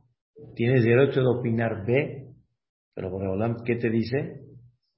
[0.54, 2.25] tienes derecho de opinar B,
[2.96, 4.40] pero Boreolam, ¿qué te dice?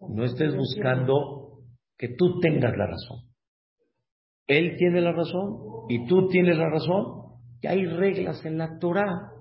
[0.01, 1.65] No estés buscando
[1.99, 3.25] que tú tengas la razón.
[4.47, 7.41] Él tiene la razón y tú tienes la razón.
[7.61, 9.33] Y hay reglas en la Torah.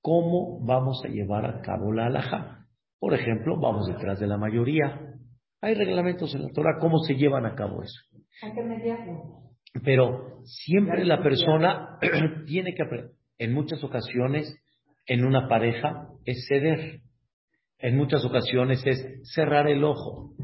[0.00, 2.66] ¿Cómo vamos a llevar a cabo la alhaja?
[2.98, 4.98] Por ejemplo, vamos detrás de la mayoría.
[5.60, 6.78] Hay reglamentos en la Torah.
[6.80, 8.00] ¿Cómo se llevan a cabo eso?
[9.84, 11.98] Pero siempre la persona
[12.46, 13.12] tiene que aprender.
[13.36, 14.56] En muchas ocasiones,
[15.04, 17.02] en una pareja, es ceder.
[17.82, 20.34] En muchas ocasiones es cerrar el ojo.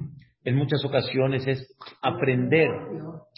[0.43, 2.69] En muchas ocasiones es aprender,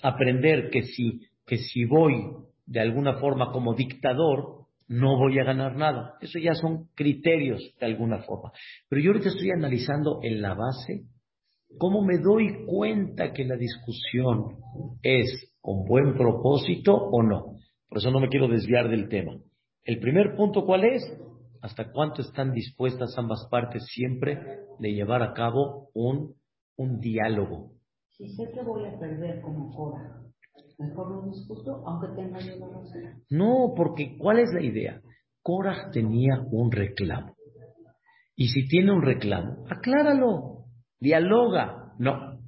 [0.02, 2.30] aprender que si, que si voy
[2.64, 6.14] de alguna forma como dictador, no voy a ganar nada.
[6.22, 8.52] Eso ya son criterios de alguna forma.
[8.88, 11.04] Pero yo ahorita estoy analizando en la base
[11.78, 14.56] cómo me doy cuenta que la discusión
[15.02, 17.56] es con buen propósito o no.
[17.88, 19.36] Por eso no me quiero desviar del tema.
[19.84, 21.02] El primer punto, ¿cuál es?
[21.62, 24.38] ¿Hasta cuánto están dispuestas ambas partes siempre
[24.78, 26.34] de llevar a cabo un,
[26.76, 27.72] un diálogo?
[28.10, 30.22] Si sé que voy a perder como Cora,
[30.78, 32.54] mejor no discuto, aunque tenga yo.
[33.30, 35.00] No, porque ¿cuál es la idea?
[35.42, 37.34] Cora tenía un reclamo.
[38.36, 40.64] Y si tiene un reclamo, acláralo,
[40.98, 41.92] dialoga.
[41.98, 42.40] No,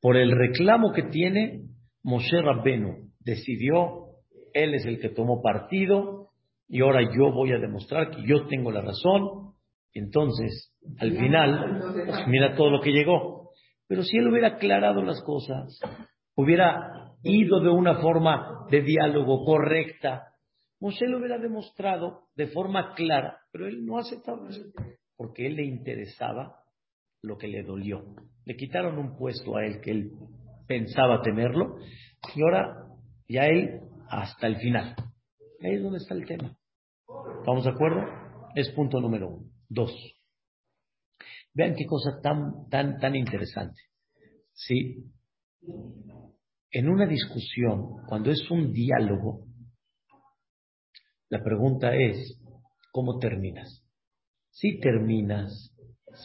[0.00, 1.62] por el reclamo que tiene,
[2.02, 4.06] Moshe Rabbenu decidió,
[4.54, 6.15] él es el que tomó partido,
[6.68, 9.54] y ahora yo voy a demostrar que yo tengo la razón.
[9.92, 13.50] Entonces, al final, pues, mira todo lo que llegó.
[13.88, 15.78] Pero si él hubiera aclarado las cosas,
[16.34, 20.32] hubiera ido de una forma de diálogo correcta,
[20.80, 24.62] Moshe lo hubiera demostrado de forma clara, pero él no aceptaba eso,
[25.16, 26.56] porque él le interesaba
[27.22, 28.04] lo que le dolió.
[28.44, 30.10] Le quitaron un puesto a él que él
[30.68, 31.76] pensaba tenerlo,
[32.34, 32.76] y ahora
[33.26, 34.94] ya él hasta el final.
[35.66, 36.56] Ahí es donde está el tema.
[37.40, 38.00] ¿Estamos de acuerdo?
[38.54, 39.50] Es punto número uno.
[39.68, 39.90] Dos.
[41.54, 43.80] Vean qué cosa tan, tan, tan interesante.
[44.52, 45.10] ¿Sí?
[46.70, 49.44] En una discusión, cuando es un diálogo,
[51.30, 52.40] la pregunta es,
[52.92, 53.84] ¿cómo terminas?
[54.50, 55.74] Si terminas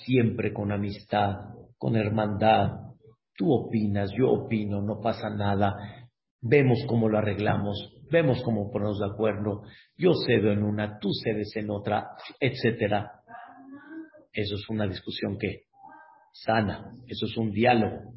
[0.05, 1.33] siempre con amistad,
[1.79, 2.93] con hermandad,
[3.35, 5.73] tú opinas, yo opino, no pasa nada,
[6.41, 9.63] vemos cómo lo arreglamos, vemos cómo ponernos de acuerdo,
[9.97, 13.09] yo cedo en una, tú cedes en otra, etcétera.
[14.33, 15.63] Eso es una discusión que
[16.33, 18.13] sana, eso es un diálogo.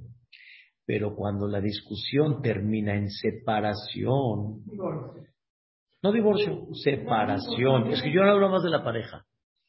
[0.87, 4.65] Pero cuando la discusión termina en separación,
[6.03, 7.91] no divorcio, separación.
[7.91, 9.25] Es que yo no hablo más de la pareja,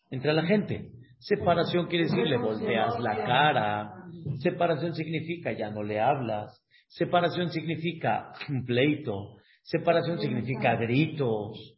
[0.09, 0.91] entre la gente.
[1.19, 3.93] Separación quiere decir le volteas la cara.
[4.39, 6.61] Separación significa ya no le hablas.
[6.87, 9.37] Separación significa un pleito.
[9.65, 11.75] Separación significa gritos.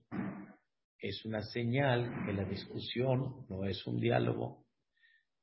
[1.00, 4.65] Es una señal que la discusión no es un diálogo,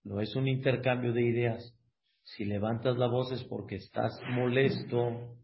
[0.03, 1.75] no es un intercambio de ideas.
[2.23, 5.39] Si levantas la voz es porque estás molesto,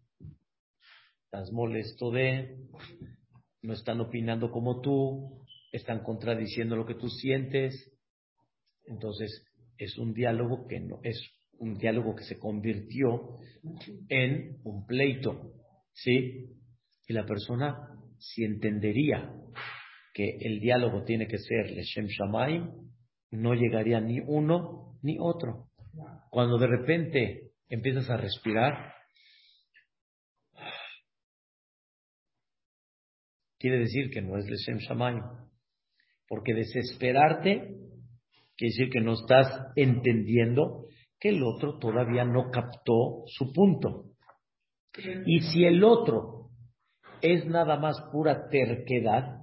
[1.25, 2.59] estás molesto de,
[3.63, 7.91] no están opinando como tú, están contradiciendo lo que tú sientes.
[8.85, 9.47] Entonces,
[9.79, 11.19] es un diálogo que no es
[11.53, 13.39] un diálogo que se convirtió
[14.11, 15.55] en un pleito,
[15.95, 16.60] ¿sí?
[17.11, 19.35] Y la persona, si entendería
[20.15, 22.71] que el diálogo tiene que ser Leshem Shamayim,
[23.33, 25.71] no llegaría ni uno ni otro.
[26.31, 28.95] Cuando de repente empiezas a respirar,
[33.59, 35.25] quiere decir que no es Leshem Shamayim.
[36.29, 37.75] Porque desesperarte
[38.57, 40.87] quiere decir que no estás entendiendo
[41.19, 44.13] que el otro todavía no captó su punto.
[45.27, 46.40] Y si el otro
[47.23, 49.41] es nada más pura terquedad,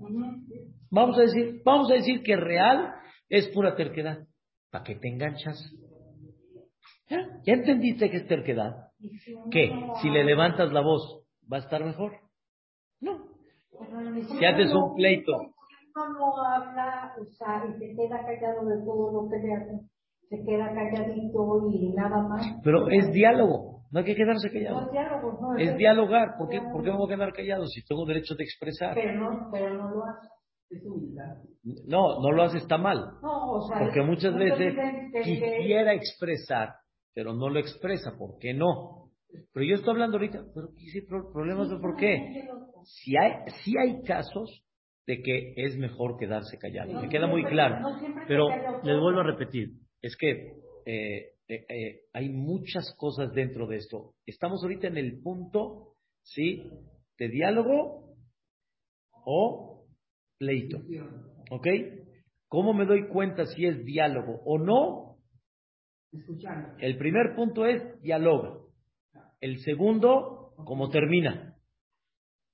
[0.89, 2.93] vamos a decir, vamos a decir que real
[3.29, 4.27] es pura terquedad.
[4.71, 5.73] ¿Para qué te enganchas?
[7.09, 7.19] ¿Ya?
[7.45, 8.89] ¿Ya entendiste que es terquedad?
[9.51, 9.71] ¿Qué?
[10.01, 12.13] Si le levantas la voz, ¿va a estar mejor?
[12.99, 13.27] No.
[14.37, 15.33] Si haces un pleito.
[15.33, 19.87] Uno no habla, o sea, y se queda callado de todo lo que le hace
[20.29, 22.45] se queda calladito y nada más.
[22.63, 24.81] Pero es diálogo, no hay que quedarse callado.
[24.81, 27.65] No es diálogo, no, es, dialogar, ¿por qué, ¿por qué me voy a quedar callado
[27.67, 28.95] si tengo derecho de expresar?
[28.95, 30.27] Pero no, pero no lo hace.
[31.87, 32.97] No, no lo hace está mal.
[33.21, 34.75] No, o sea, porque muchas veces
[35.23, 36.73] quisiera expresar,
[37.13, 39.11] pero no lo expresa, ¿por qué no?
[39.53, 42.47] Pero yo estoy hablando ahorita, pero ¿qué problemas de por qué?
[42.83, 44.63] Si hay, si hay casos
[45.05, 47.01] de que es mejor quedarse callado.
[47.01, 47.77] Me queda muy claro.
[48.27, 48.49] Pero
[48.83, 49.69] les vuelvo a repetir,
[50.01, 50.53] es que
[50.85, 54.15] eh, eh, eh, hay muchas cosas dentro de esto.
[54.25, 56.69] Estamos ahorita en el punto, ¿sí?
[57.17, 58.17] De diálogo
[59.11, 59.85] o
[60.37, 60.79] pleito.
[61.49, 61.67] ¿Ok?
[62.49, 65.17] ¿Cómo me doy cuenta si es diálogo o no?
[66.79, 68.71] El primer punto es diálogo.
[69.39, 71.55] El segundo, ¿cómo termina?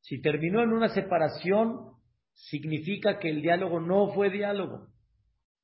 [0.01, 1.93] Si terminó en una separación,
[2.33, 4.92] significa que el diálogo no fue diálogo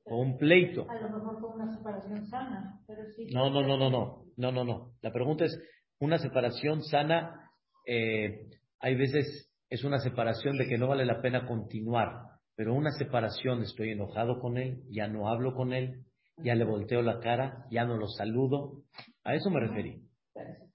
[0.10, 0.90] o un pleito.
[0.90, 3.28] A lo mejor fue una separación sana, pero sí.
[3.34, 4.92] No, no, no, no, no, no, no, no.
[5.02, 5.58] La pregunta es,
[6.00, 7.52] una separación sana,
[7.86, 8.48] eh,
[8.80, 12.24] hay veces es una separación de que no vale la pena continuar,
[12.56, 16.06] pero una separación, estoy enojado con él, ya no hablo con él,
[16.44, 18.84] ya le volteo la cara, ya no lo saludo,
[19.24, 20.02] a eso me referí.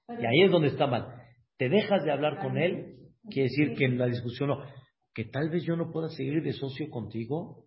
[0.09, 1.23] Y ahí es donde está mal.
[1.57, 2.97] Te dejas de hablar con él,
[3.29, 4.63] quiere decir que en la discusión no,
[5.13, 7.65] que tal vez yo no pueda seguir de socio contigo,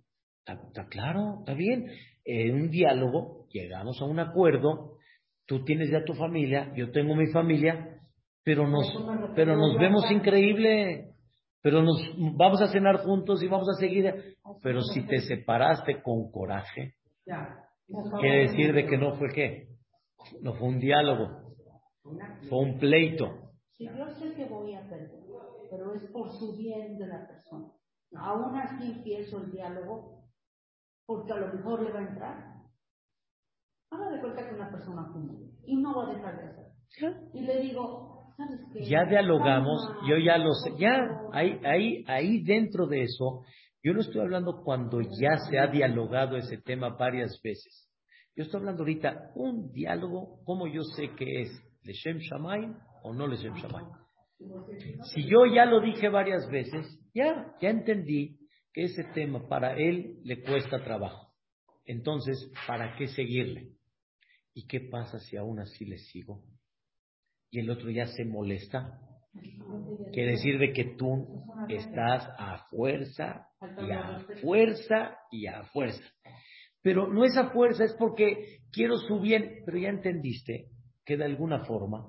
[0.47, 1.87] Está, claro, está bien.
[2.23, 4.97] En un diálogo llegamos a un acuerdo,
[5.45, 7.99] tú tienes ya tu familia, yo tengo mi familia,
[8.43, 8.87] pero nos,
[9.35, 11.11] pero nos vemos increíble,
[11.61, 11.97] pero nos
[12.35, 14.13] vamos a cenar juntos y vamos a seguir.
[14.61, 16.95] Pero si te separaste con coraje,
[18.19, 19.67] quiere decir de que no fue qué,
[20.41, 21.53] no fue un diálogo,
[22.49, 23.51] fue un pleito.
[23.71, 25.11] Si yo sé que voy a perder,
[25.69, 27.67] pero es por su bien de la persona.
[28.15, 30.16] Aún así empiezo el diálogo,
[31.07, 32.57] porque a lo mejor le va a entrar.
[33.89, 35.33] Haga de cuenta que una persona fuma
[35.65, 37.13] y no va a dejar de hacer.
[37.33, 38.85] Y le digo, ¿sabes qué?
[38.85, 43.43] Ya dialogamos, yo ya lo sé, ya, ahí, ahí, ahí dentro de eso,
[43.81, 47.89] yo no estoy hablando cuando ya se ha dialogado ese tema varias veces.
[48.35, 51.49] Yo estoy hablando ahorita un diálogo, como yo sé que es
[51.83, 53.85] Leshem Shamay o no Leshem Shamay.
[55.13, 58.36] Si yo ya lo dije varias veces, ya, ya entendí
[58.83, 61.33] ese tema para él le cuesta trabajo.
[61.85, 63.71] Entonces, ¿para qué seguirle?
[64.53, 66.43] ¿Y qué pasa si aún así le sigo?
[67.49, 68.99] Y el otro ya se molesta.
[70.11, 73.47] Quiere decir de que tú estás a fuerza
[73.79, 76.03] y a fuerza y a fuerza.
[76.81, 80.69] Pero no esa fuerza es porque quiero su bien, pero ya entendiste
[81.05, 82.05] que de alguna forma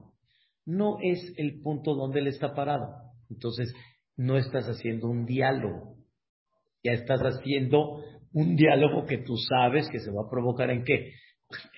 [0.64, 2.86] no es el punto donde él está parado.
[3.30, 3.74] Entonces,
[4.16, 5.97] no estás haciendo un diálogo.
[6.82, 11.12] Ya estás haciendo un diálogo que tú sabes que se va a provocar en qué?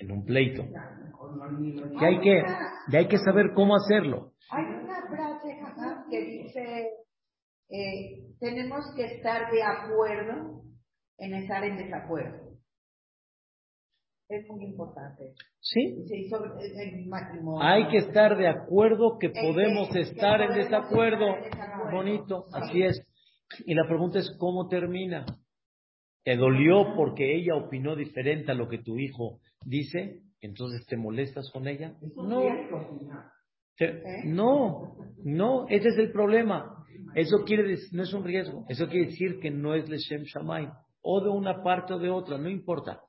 [0.01, 0.65] En un pleito.
[0.65, 2.43] Y hay que,
[2.89, 4.33] y hay que saber cómo hacerlo.
[4.51, 5.59] Hay una frase
[6.11, 6.91] que dice,
[7.69, 10.63] eh, tenemos que estar de acuerdo
[11.19, 12.51] en estar en desacuerdo.
[14.29, 15.35] Es muy importante.
[15.61, 16.05] Sí.
[16.09, 17.61] sí sobre el matrimonio.
[17.63, 21.27] Hay que estar de acuerdo que podemos estar en desacuerdo.
[21.93, 23.05] Bonito, así es.
[23.67, 25.27] Y la pregunta es, ¿cómo termina?
[26.23, 30.23] ¿Te dolió porque ella opinó diferente a lo que tu hijo dice?
[30.41, 31.97] Entonces te molestas con ella?
[32.17, 32.43] No.
[34.25, 36.77] no, no, ese es el problema.
[37.15, 38.65] Eso quiere decir, no es un riesgo.
[38.69, 40.69] Eso quiere decir que no es Leshem Shamay.
[41.03, 43.01] O de una parte o de otra, no importa.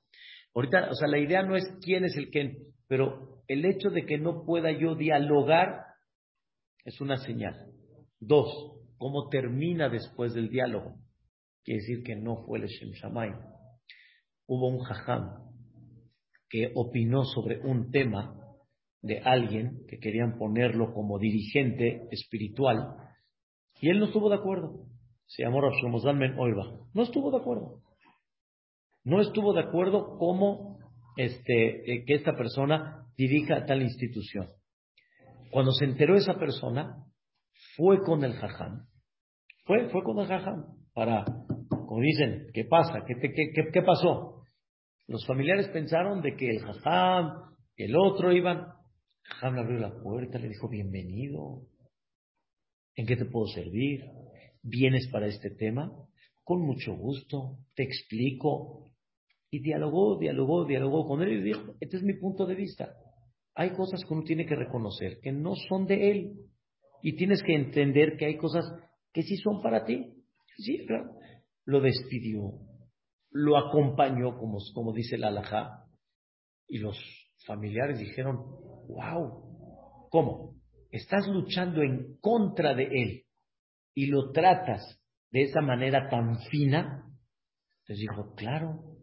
[0.54, 4.06] Ahorita, o sea, la idea no es quién es el quién, pero el hecho de
[4.06, 5.86] que no pueda yo dialogar
[6.84, 7.72] es una señal.
[8.20, 8.71] Dos,
[9.02, 10.94] cómo termina después del diálogo.
[11.64, 13.32] Quiere decir que no fue el Shem Shamay.
[14.46, 15.52] Hubo un jajam
[16.48, 18.40] que opinó sobre un tema
[19.02, 22.96] de alguien que querían ponerlo como dirigente espiritual
[23.82, 24.86] y él no estuvo de acuerdo.
[25.26, 25.74] Se llamó Rav
[26.16, 26.36] Men
[26.94, 27.82] No estuvo de acuerdo.
[29.04, 30.78] No estuvo de acuerdo cómo
[31.18, 34.48] este, eh, que esta persona dirija tal institución.
[35.50, 37.04] Cuando se enteró esa persona,
[37.76, 38.91] fue con el jajam
[39.72, 43.06] fue, fue con el jajam para, como dicen, ¿qué pasa?
[43.08, 44.44] ¿Qué, qué, qué, qué pasó?
[45.08, 48.66] Los familiares pensaron de que el jajam, el otro iban.
[49.24, 51.62] Jajam le abrió la puerta, le dijo, bienvenido.
[52.98, 54.04] ¿En qué te puedo servir?
[54.62, 55.90] ¿Vienes para este tema?
[56.44, 58.92] Con mucho gusto, te explico.
[59.50, 62.94] Y dialogó, dialogó, dialogó con él y dijo, este es mi punto de vista.
[63.56, 66.34] Hay cosas que uno tiene que reconocer que no son de él.
[67.02, 68.66] Y tienes que entender que hay cosas
[69.14, 70.14] que sí son para ti.
[70.58, 71.12] Sí, claro.
[71.66, 72.54] Lo despidió,
[73.32, 75.86] lo acompañó, como, como dice el alajá,
[76.68, 76.98] y los
[77.46, 78.38] familiares dijeron,
[78.88, 80.56] wow, ¿cómo?
[80.90, 83.24] Estás luchando en contra de él
[83.94, 85.00] y lo tratas
[85.32, 87.06] de esa manera tan fina.
[87.88, 88.98] Les dijo, claro,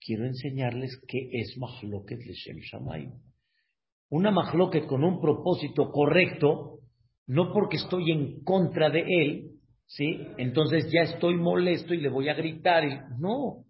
[0.00, 3.12] quiero enseñarles qué es Mahloket Leshem Shamayim.
[4.10, 6.80] Una Mahloket con un propósito correcto
[7.26, 9.50] no porque estoy en contra de él,
[9.86, 10.20] ¿sí?
[10.36, 12.84] Entonces ya estoy molesto y le voy a gritar.
[13.18, 13.64] No,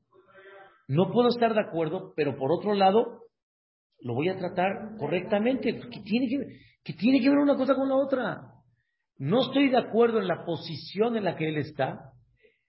[0.89, 3.23] no puedo estar de acuerdo, pero por otro lado,
[4.01, 5.73] lo voy a tratar correctamente.
[5.73, 8.41] Que tiene que, tiene que ver una cosa con la otra.
[9.17, 12.13] No estoy de acuerdo en la posición en la que él está,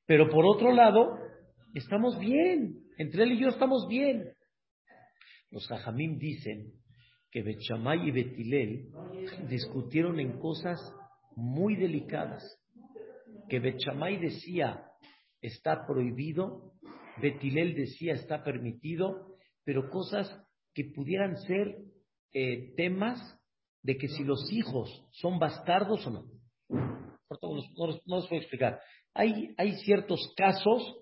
[0.06, 1.18] pero por otro lado,
[1.74, 2.84] estamos bien.
[2.98, 4.24] Entre él y yo estamos bien.
[5.50, 6.74] Los hajamim dicen
[7.36, 8.88] que Bechamay y Betilel
[9.50, 10.80] discutieron en cosas
[11.36, 12.42] muy delicadas.
[13.50, 14.86] Que Bechamay decía
[15.42, 16.72] está prohibido,
[17.22, 20.34] Betilel decía está permitido, pero cosas
[20.74, 21.76] que pudieran ser
[22.32, 23.20] eh, temas
[23.84, 26.26] de que si los hijos son bastardos o no.
[26.70, 28.80] No, no, los puedo explicar.
[29.14, 31.02] Hay, hay ciertos casos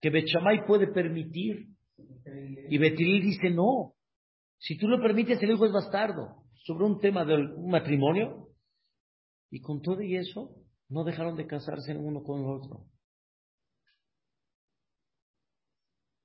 [0.00, 1.66] que Bechamay puede permitir
[2.70, 3.92] y Betilel dice no.
[4.60, 6.44] Si tú lo permites, el hijo es bastardo.
[6.64, 8.48] Sobre un tema de matrimonio.
[9.50, 10.54] Y con todo y eso,
[10.88, 12.84] no dejaron de casarse uno con el otro.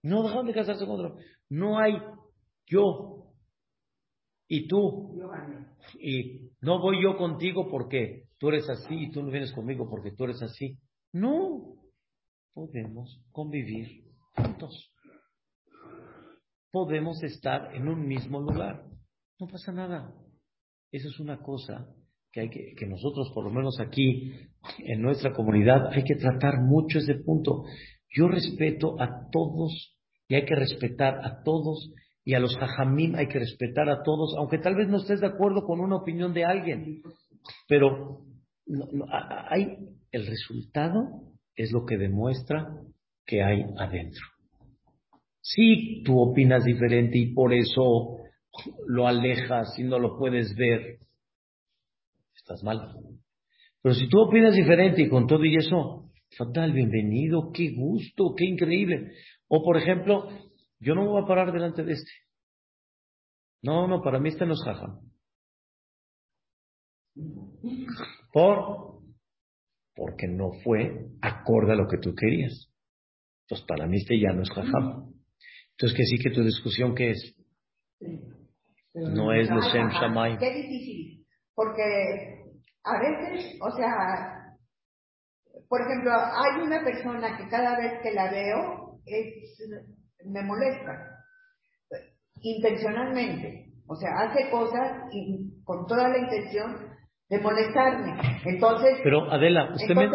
[0.03, 1.17] No dejaron de casarse con otro.
[1.49, 1.93] No hay
[2.67, 3.33] yo
[4.47, 5.17] y tú.
[5.99, 10.11] Y no voy yo contigo porque tú eres así y tú no vienes conmigo porque
[10.11, 10.77] tú eres así.
[11.13, 11.77] No.
[12.53, 14.03] Podemos convivir
[14.35, 14.94] juntos
[16.75, 18.83] podemos estar en un mismo lugar.
[19.39, 20.13] No pasa nada.
[20.91, 21.87] Eso es una cosa
[22.33, 24.33] que, hay que, que nosotros, por lo menos aquí,
[24.79, 27.63] en nuestra comunidad, hay que tratar mucho ese punto.
[28.13, 29.95] Yo respeto a todos
[30.27, 31.93] y hay que respetar a todos
[32.25, 35.27] y a los jajamim hay que respetar a todos, aunque tal vez no estés de
[35.27, 37.03] acuerdo con una opinión de alguien,
[37.69, 38.19] pero
[39.49, 39.77] hay,
[40.11, 41.21] el resultado
[41.55, 42.67] es lo que demuestra
[43.25, 44.34] que hay adentro.
[45.47, 48.17] Si tú opinas diferente y por eso
[48.87, 50.97] lo alejas y no lo puedes ver,
[52.35, 52.95] estás mal.
[53.79, 58.45] Pero si tú opinas diferente y con todo y eso, fatal, bienvenido, qué gusto, qué
[58.45, 59.11] increíble.
[59.47, 60.29] O por ejemplo,
[60.79, 62.11] yo no me voy a parar delante de este.
[63.61, 64.99] No, no, para mí este no es jaja.
[68.33, 69.03] ¿Por?
[69.93, 72.67] Porque no fue acorde a lo que tú querías.
[73.43, 75.14] Entonces, para mí este ya no es jajam.
[75.77, 77.35] Entonces, que sí que tu discusión, ¿qué es?
[78.93, 80.37] No es Leshem Shamay.
[80.37, 82.45] Qué difícil, porque
[82.83, 84.55] a veces, o sea,
[85.67, 89.59] por ejemplo, hay una persona que cada vez que la veo es,
[90.23, 91.19] me molesta,
[92.41, 93.73] intencionalmente.
[93.87, 96.95] O sea, hace cosas y con toda la intención
[97.29, 98.17] de molestarme.
[98.45, 100.09] Entonces, pero Adela, usted me,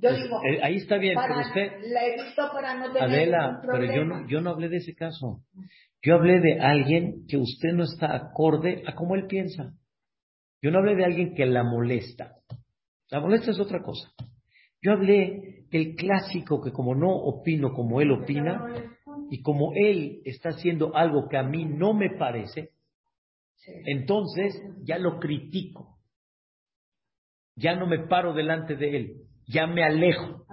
[0.00, 1.72] yo pues, digo, eh, ahí está bien, pero usted.
[1.90, 5.42] La evito para no tener Adela, pero yo no, yo no hablé de ese caso.
[6.02, 9.74] Yo hablé de alguien que usted no está acorde a cómo él piensa.
[10.62, 12.36] Yo no hablé de alguien que la molesta.
[13.10, 14.12] La molesta es otra cosa.
[14.80, 18.64] Yo hablé del clásico que como no opino como él opina
[19.30, 22.70] y como él está haciendo algo que a mí no me parece,
[23.86, 25.98] entonces ya lo critico.
[27.56, 30.44] Ya no me paro delante de él ya me alejo,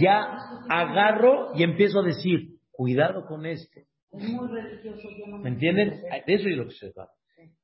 [0.00, 0.22] ya
[0.68, 3.86] agarro y empiezo a decir, cuidado con este.
[5.42, 6.02] ¿Me entienden?
[6.26, 7.08] De eso es lo que se va.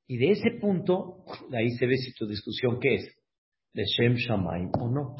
[0.06, 3.16] Y de ese punto, ahí se ve si tu discusión qué es,
[3.72, 5.16] de Shem Shamayim o no.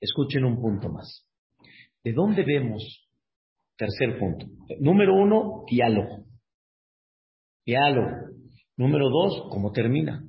[0.00, 1.26] Escuchen un punto más.
[2.02, 3.08] ¿De dónde vemos?
[3.76, 4.46] Tercer punto.
[4.80, 6.26] Número uno, diálogo.
[7.64, 8.10] Diálogo.
[8.76, 10.24] Número dos, ¿cómo termina?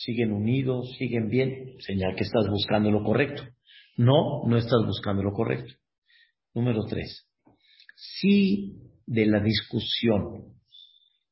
[0.00, 3.42] Siguen unidos, siguen bien, señal que estás buscando lo correcto.
[3.96, 5.74] No, no estás buscando lo correcto.
[6.54, 7.28] Número tres,
[7.94, 8.76] si
[9.06, 10.54] de la discusión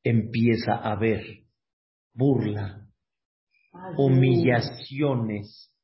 [0.03, 1.23] empieza a haber
[2.13, 2.87] burla,
[3.97, 5.75] humillaciones,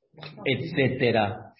[0.45, 1.53] etcétera,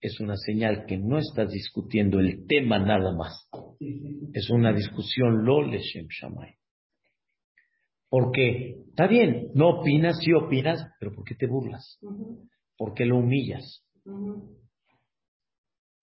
[0.00, 3.48] es una señal que no estás discutiendo el tema nada más.
[4.34, 6.54] Es una discusión lo leshem shamay.
[8.08, 11.98] Porque está bien, no opinas, sí opinas, pero ¿por qué te burlas?
[12.76, 13.84] ¿Por qué lo humillas?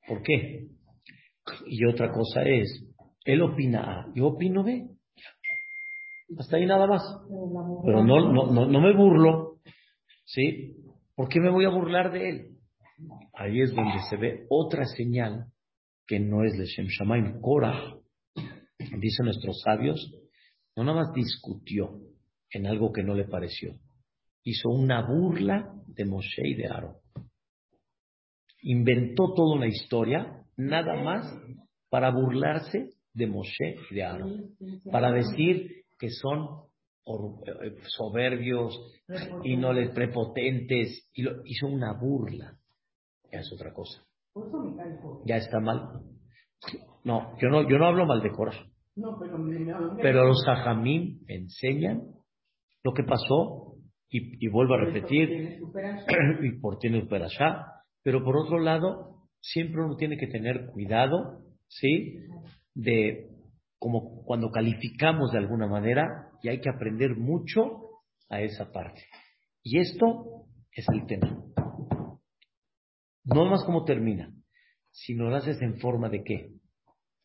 [0.07, 0.67] ¿Por qué?
[1.67, 2.85] Y otra cosa es,
[3.25, 4.87] él opina A, yo opino B.
[6.37, 7.03] Hasta ahí nada más.
[7.85, 9.59] Pero no, no, no, no me burlo.
[10.25, 10.75] ¿Sí?
[11.15, 12.57] ¿Por qué me voy a burlar de él?
[13.33, 15.47] Ahí es donde se ve otra señal
[16.07, 17.41] que no es de Shem Shamayim.
[17.41, 17.95] Cora,
[18.77, 20.13] dicen nuestros sabios,
[20.83, 21.99] no nada más discutió
[22.49, 23.75] en algo que no le pareció.
[24.43, 26.95] Hizo una burla de Moshe y de Aarón.
[28.63, 31.25] Inventó toda una historia, nada más
[31.89, 34.55] para burlarse de Moshe y de Aarón.
[34.91, 36.47] Para decir que son
[37.05, 38.79] eh, soberbios
[39.43, 42.57] y no les prepotentes y lo, hizo una burla.
[43.31, 44.03] Ya es otra cosa.
[45.25, 46.01] Ya está mal.
[47.03, 48.70] No, yo no, yo no hablo mal de Cora.
[50.01, 52.01] Pero, los hajamim enseñan
[52.83, 53.75] lo que pasó
[54.09, 55.59] y, vuelvo a repetir
[56.43, 57.65] y por tiene allá.
[58.03, 62.17] Pero por otro lado, siempre uno tiene que tener cuidado, ¿sí?
[62.73, 63.29] De
[63.79, 67.61] como cuando calificamos de alguna manera y hay que aprender mucho
[68.29, 69.01] a esa parte.
[69.63, 71.43] Y esto es el tema.
[73.23, 74.33] No más cómo termina,
[74.91, 76.49] sino lo haces en forma de qué?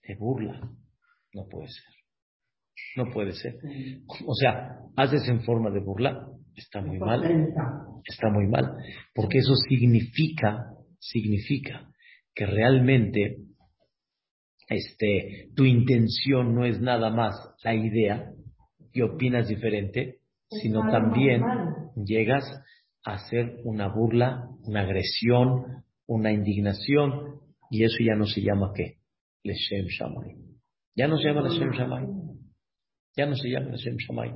[0.02, 0.70] De burla.
[1.36, 1.84] No puede ser.
[2.96, 3.56] No puede ser.
[4.26, 7.22] O sea, haces en forma de burla, está muy mal.
[8.04, 8.74] Está muy mal.
[9.14, 10.64] Porque eso significa,
[10.98, 11.90] significa
[12.34, 13.36] que realmente
[14.70, 18.30] este, tu intención no es nada más la idea
[18.94, 21.42] y opinas diferente, sino también
[21.96, 22.44] llegas
[23.04, 29.00] a hacer una burla, una agresión, una indignación, y eso ya no se llama qué?
[29.42, 30.55] Leshem Shamay.
[30.96, 32.06] Ya no se llama Leshem Shamay.
[33.16, 34.32] Ya no se llama Leshem Shamay.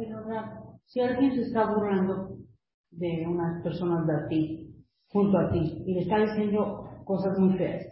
[0.84, 2.36] si alguien se está burlando
[2.90, 7.86] de unas personas de ti, junto a ti, y le está diciendo cosas muy feas,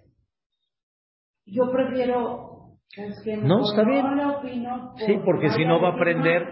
[1.46, 2.48] yo prefiero
[3.44, 4.66] no, está bien.
[4.96, 6.42] sí, porque si no va a aprender.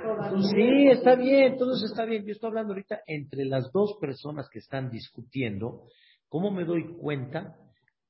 [0.54, 2.24] Sí, está bien, todo eso está bien.
[2.24, 5.84] Yo estoy hablando ahorita entre las dos personas que están discutiendo.
[6.28, 7.56] ¿Cómo me doy cuenta?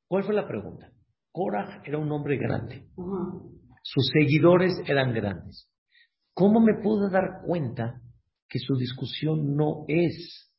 [0.09, 0.91] ¿Cuál fue la pregunta?
[1.31, 2.89] Korah era un hombre grande.
[3.89, 5.71] Sus seguidores eran grandes.
[6.35, 8.03] ¿Cómo me puedo dar cuenta
[8.49, 10.53] que su discusión no es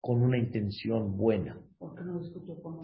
[0.00, 1.60] con una intención buena?
[1.78, 2.20] Porque no
[2.60, 2.82] con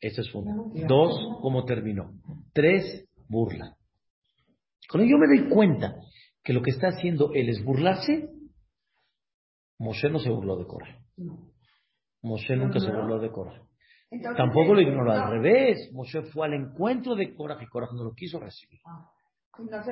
[0.00, 0.54] esa es una.
[0.86, 2.12] Dos, ¿cómo terminó?
[2.52, 3.76] Tres, burla.
[4.88, 5.96] Cuando yo me doy cuenta
[6.44, 8.30] que lo que está haciendo él es burlarse,
[9.78, 11.04] Moshe no se burló de Cora.
[12.22, 13.60] Moshe nunca se burló de Cora.
[14.36, 15.90] Tampoco lo ignoró al revés.
[15.92, 18.80] Moshe fue al encuentro de Cora y Cora no lo quiso recibir.
[18.84, 19.08] Ah.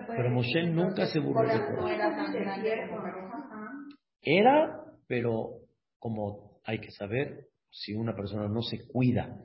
[0.09, 1.83] pero Moshe nunca se burló de Cora.
[4.21, 5.61] Era, pero
[5.99, 9.37] como hay que saber, si una persona no se cuida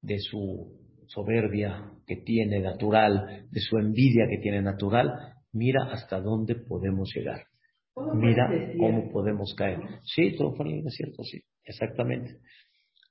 [0.00, 6.54] de su soberbia que tiene natural, de su envidia que tiene natural, mira hasta dónde
[6.54, 7.46] podemos llegar.
[8.14, 8.48] Mira
[8.78, 9.78] cómo podemos caer.
[10.02, 12.38] Sí, todo fue en el desierto, sí, exactamente.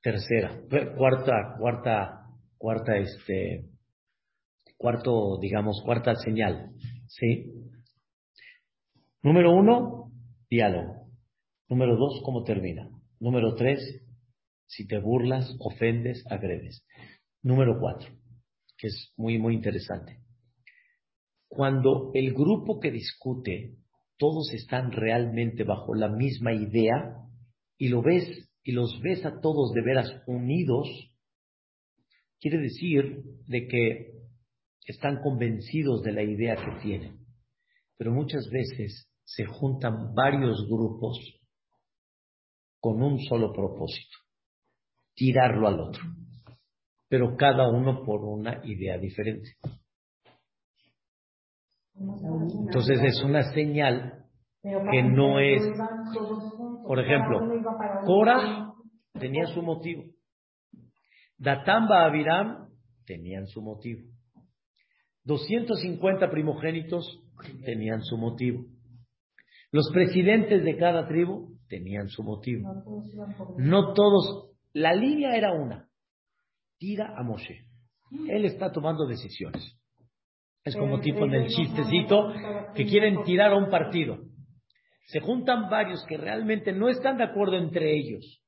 [0.02, 0.60] Tercera,
[0.98, 2.26] cuarta, cuarta,
[2.58, 3.70] cuarta, este,
[4.78, 6.72] cuarto, digamos, cuarta señal,
[7.08, 7.54] ¿sí?
[9.22, 10.12] Número uno,
[10.50, 11.08] diálogo.
[11.70, 12.90] Número dos, cómo termina.
[13.20, 13.80] Número tres,
[14.66, 16.84] si te burlas, ofendes, agredes.
[17.44, 18.10] Número cuatro,
[18.78, 20.20] que es muy, muy interesante.
[21.48, 23.76] Cuando el grupo que discute,
[24.18, 27.18] todos están realmente bajo la misma idea
[27.78, 30.88] y lo ves y los ves a todos de veras unidos,
[32.40, 34.12] quiere decir de que
[34.86, 37.26] están convencidos de la idea que tienen.
[37.98, 41.18] Pero muchas veces se juntan varios grupos
[42.80, 44.18] con un solo propósito
[45.16, 46.02] tirarlo al otro,
[47.08, 49.52] pero cada uno por una idea diferente.
[51.94, 54.26] Entonces es una señal
[54.64, 55.62] que no es,
[56.92, 57.40] por ejemplo,
[58.06, 58.74] Cora
[59.14, 60.04] tenía su motivo,
[61.38, 62.68] Datamba Abiram
[63.06, 64.02] tenían su motivo,
[65.24, 67.24] 250 primogénitos
[67.64, 68.66] tenían su motivo,
[69.72, 72.70] los presidentes de cada tribu tenían su motivo.
[73.58, 75.88] No todos la línea era una.
[76.78, 77.68] Tira a Moshe.
[78.28, 79.64] Él está tomando decisiones.
[80.66, 82.34] Es como tipo en el chistecito
[82.76, 84.31] que quieren tirar a un partido.
[85.06, 88.42] Se juntan varios que realmente no están de acuerdo entre ellos.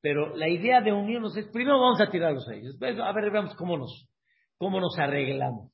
[0.00, 2.76] Pero la idea de unirnos es, primero vamos a tirarlos a ellos.
[2.82, 4.08] A ver, veamos cómo nos,
[4.56, 5.72] cómo nos arreglamos,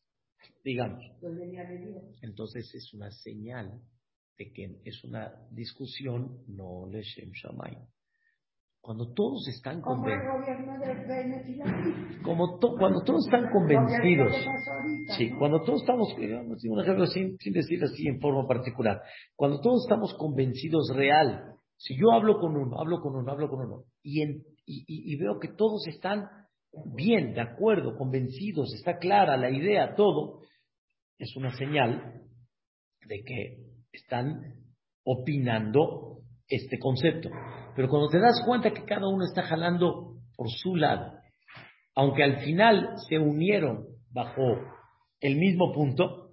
[0.64, 1.04] digamos.
[2.22, 3.80] Entonces es una señal
[4.36, 7.32] de que es una discusión no le Shem
[8.86, 10.46] cuando todos están convencidos.
[12.22, 14.32] Como cuando todos están convencidos.
[15.18, 19.02] Sí, cuando todos estamos, un ejemplo sin, sin decir así en forma particular.
[19.34, 21.54] Cuando todos estamos convencidos real.
[21.76, 25.16] Si yo hablo con uno, hablo con uno, hablo con uno, y, en, y, y
[25.16, 26.26] veo que todos están
[26.94, 30.40] bien, de acuerdo, convencidos, está clara la idea, todo,
[31.18, 32.22] es una señal
[33.06, 33.56] de que
[33.92, 34.54] están
[35.04, 37.28] opinando este concepto.
[37.76, 41.12] Pero cuando te das cuenta que cada uno está jalando por su lado,
[41.94, 44.42] aunque al final se unieron bajo
[45.20, 46.30] el mismo punto,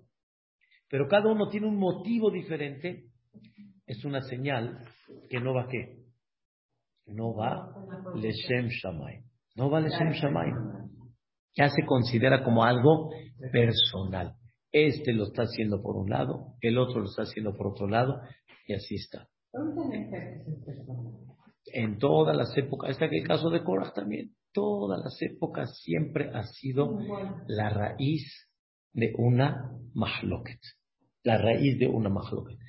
[0.90, 3.06] pero cada uno tiene un motivo diferente,
[3.86, 4.80] es una señal
[5.30, 6.04] que no va qué?
[7.08, 7.76] No va
[8.16, 9.24] Leshem Shamay.
[9.56, 10.52] No va Leshem Shamay.
[11.56, 13.10] Ya se considera como algo
[13.52, 14.36] personal.
[14.72, 18.22] Este lo está haciendo por un lado, el otro lo está haciendo por otro lado,
[18.66, 19.28] y así está.
[21.76, 26.44] En todas las épocas, está el caso de Korah también, todas las épocas siempre ha
[26.44, 27.00] sido
[27.48, 28.48] la raíz
[28.94, 30.60] de una mahloket.
[31.24, 32.60] La raíz de una mahloket.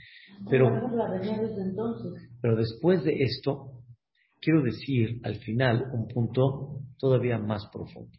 [0.48, 0.70] Pero,
[2.40, 3.82] pero después de esto,
[4.40, 8.18] quiero decir al final un punto todavía más profundo.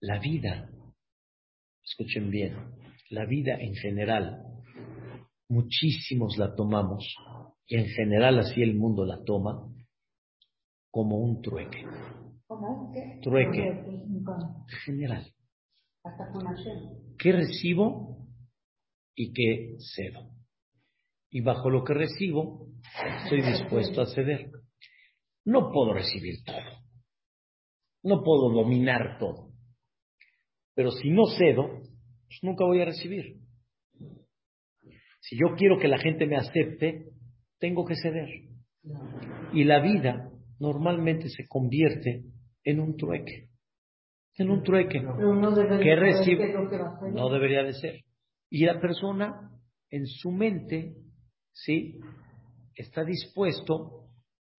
[0.00, 0.68] La vida,
[1.84, 2.56] escuchen bien,
[3.10, 4.42] la vida en general,
[5.48, 7.06] muchísimos la tomamos,
[7.66, 9.70] y en general así el mundo la toma,
[10.90, 11.84] como un trueque.
[12.46, 12.92] ¿Cómo?
[12.92, 13.20] ¿Qué?
[13.22, 13.84] Trueque.
[14.84, 15.26] General.
[17.18, 18.28] ¿Qué recibo
[19.14, 20.30] y qué cedo?
[21.30, 22.68] Y bajo lo que recibo,
[23.22, 24.50] estoy dispuesto a ceder.
[25.44, 26.84] No puedo recibir todo.
[28.02, 29.52] No puedo dominar todo.
[30.74, 33.40] Pero si no cedo, pues nunca voy a recibir.
[35.20, 37.13] Si yo quiero que la gente me acepte,
[37.64, 38.28] tengo que ceder.
[39.54, 42.24] Y la vida normalmente se convierte
[42.62, 43.48] en un trueque.
[44.36, 45.00] En un trueque.
[45.00, 46.52] que recibe,
[47.10, 48.00] no debería de ser.
[48.50, 49.50] Y la persona
[49.88, 50.92] en su mente,
[51.52, 51.98] ¿sí?
[52.74, 54.10] Está dispuesto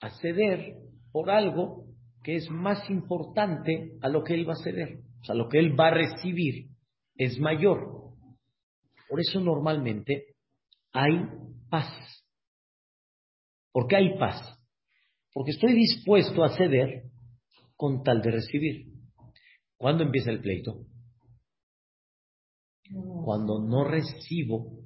[0.01, 0.77] a ceder
[1.11, 1.85] por algo
[2.23, 4.97] que es más importante a lo que él va a ceder.
[5.21, 6.69] O sea, lo que él va a recibir
[7.17, 8.15] es mayor.
[9.07, 10.25] Por eso normalmente
[10.91, 11.23] hay
[11.69, 12.24] paz.
[13.75, 14.37] ¿Por qué hay paz?
[15.33, 17.11] Porque estoy dispuesto a ceder
[17.75, 18.85] con tal de recibir.
[19.75, 20.85] ¿Cuándo empieza el pleito?
[23.25, 24.79] Cuando no recibo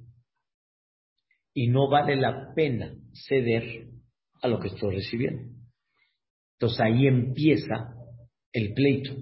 [1.54, 3.90] y no vale la pena ceder
[4.42, 5.54] a lo que estoy recibiendo.
[6.54, 7.94] Entonces ahí empieza
[8.52, 9.14] el pleito.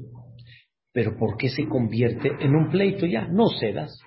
[0.92, 3.28] Pero ¿por qué se convierte en un pleito ya?
[3.28, 4.00] No cedas,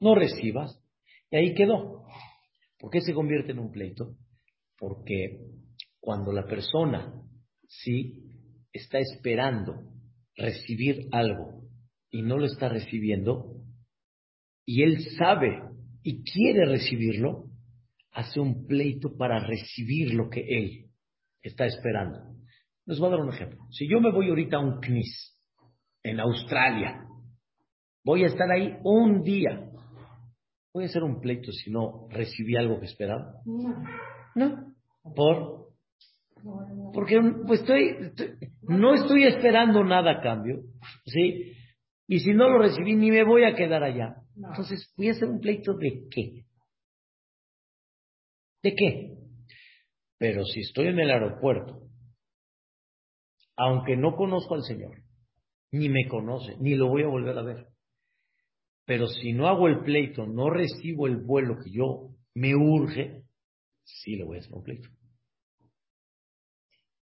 [0.00, 0.82] no recibas,
[1.30, 2.06] y ahí quedó.
[2.78, 4.16] ¿Por qué se convierte en un pleito?
[4.82, 5.38] Porque
[6.00, 7.14] cuando la persona
[7.68, 8.20] sí
[8.72, 9.74] está esperando
[10.36, 11.68] recibir algo
[12.10, 13.62] y no lo está recibiendo,
[14.66, 15.62] y él sabe
[16.02, 17.44] y quiere recibirlo,
[18.10, 20.90] hace un pleito para recibir lo que él
[21.42, 22.34] está esperando.
[22.84, 23.60] Les voy a dar un ejemplo.
[23.70, 25.38] Si yo me voy ahorita a un CNIS
[26.02, 27.06] en Australia,
[28.04, 29.70] voy a estar ahí un día.
[30.74, 33.36] ¿Voy a hacer un pleito si no recibí algo que esperaba?
[33.44, 33.84] No.
[34.34, 34.71] No.
[35.02, 35.68] ¿Por?
[36.92, 38.12] Porque pues estoy,
[38.62, 40.62] no estoy esperando nada a cambio,
[41.06, 41.52] ¿sí?
[42.08, 44.16] Y si no lo recibí, ni me voy a quedar allá.
[44.36, 46.44] Entonces, ¿voy a hacer un pleito de qué?
[48.62, 49.14] ¿De qué?
[50.18, 51.82] Pero si estoy en el aeropuerto,
[53.56, 55.02] aunque no conozco al Señor,
[55.72, 57.66] ni me conoce, ni lo voy a volver a ver,
[58.84, 63.21] pero si no hago el pleito, no recibo el vuelo que yo me urge,
[63.84, 64.88] sí le voy a hacer un pleito.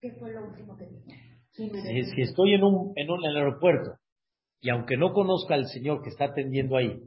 [0.01, 1.05] ¿Qué fue lo último que dijo?
[1.53, 3.97] Si, si estoy en un, en un aeropuerto
[4.61, 7.01] y aunque no conozca al Señor que está atendiendo ahí,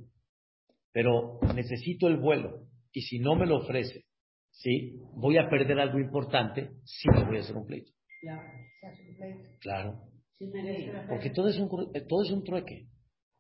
[0.94, 4.06] pero necesito el vuelo y si no me lo ofrece,
[4.52, 5.00] ¿sí?
[5.14, 7.92] Voy a perder algo importante, sí me voy a hacer un pleito.
[9.60, 10.02] Claro.
[11.10, 11.70] Porque todo es un,
[12.08, 12.88] todo es un trueque.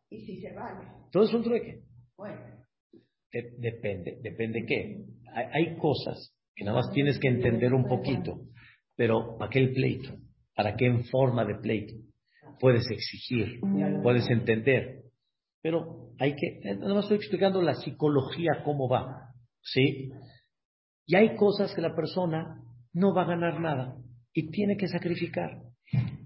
[0.09, 0.87] ¿Y si se vale?
[1.11, 1.83] Todo es un trueque.
[2.17, 2.41] Bueno.
[3.31, 5.05] De- depende, depende qué.
[5.53, 8.39] Hay, cosas que nada más tienes que entender un poquito,
[8.95, 10.15] pero ¿para qué el pleito?
[10.55, 11.93] ¿Para qué en forma de pleito?
[12.59, 13.59] Puedes exigir,
[14.01, 15.03] puedes entender,
[15.61, 19.29] pero hay que, eh, nada más estoy explicando la psicología cómo va,
[19.61, 20.09] ¿sí?
[21.05, 22.63] Y hay cosas que la persona
[22.93, 23.95] no va a ganar nada
[24.33, 25.51] y tiene que sacrificar.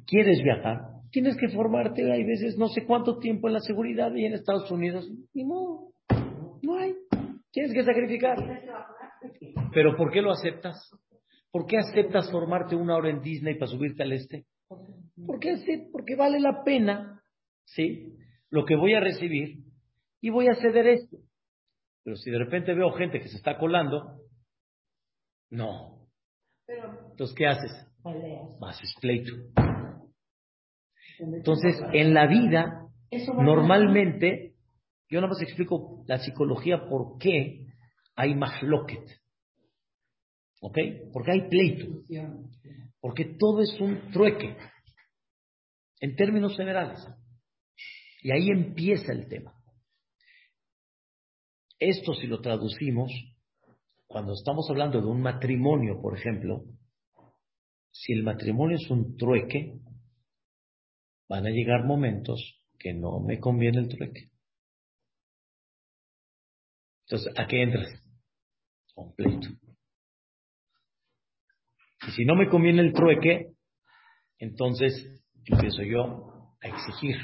[0.08, 0.80] ¿Quieres viajar?
[1.12, 4.72] Tienes que formarte, hay veces no sé cuánto tiempo en la seguridad y en Estados
[4.72, 5.92] Unidos, ni modo,
[6.62, 6.96] no hay.
[7.52, 8.38] Tienes que sacrificar.
[9.74, 10.90] ¿Pero por qué lo aceptas?
[11.52, 14.46] ¿Por qué aceptas formarte una hora en Disney para subirte al este?
[14.68, 17.22] ¿Por qué Porque vale la pena,
[17.66, 18.16] ¿sí?
[18.50, 19.60] Lo que voy a recibir
[20.22, 21.18] y voy a ceder esto.
[22.04, 24.22] Pero si de repente veo gente que se está colando,
[25.50, 26.08] no.
[26.68, 27.72] Entonces, ¿qué haces?
[28.62, 29.34] Haces pleito.
[31.20, 32.88] Entonces, en la vida,
[33.38, 34.56] normalmente,
[35.10, 37.71] yo nada más explico la psicología por qué
[38.22, 39.10] hay mahloket.
[40.62, 40.78] ¿Ok?
[41.12, 42.04] Porque hay pleito.
[43.00, 44.56] Porque todo es un trueque.
[46.00, 47.00] En términos generales.
[48.22, 49.54] Y ahí empieza el tema.
[51.80, 53.12] Esto si lo traducimos,
[54.06, 56.64] cuando estamos hablando de un matrimonio, por ejemplo,
[57.90, 59.80] si el matrimonio es un trueque,
[61.28, 64.30] van a llegar momentos que no me conviene el trueque.
[67.08, 68.01] Entonces, ¿a qué entras?
[68.94, 69.48] Completo.
[72.08, 73.52] Y si no me conviene el trueque,
[74.40, 77.16] entonces empiezo yo a exigir.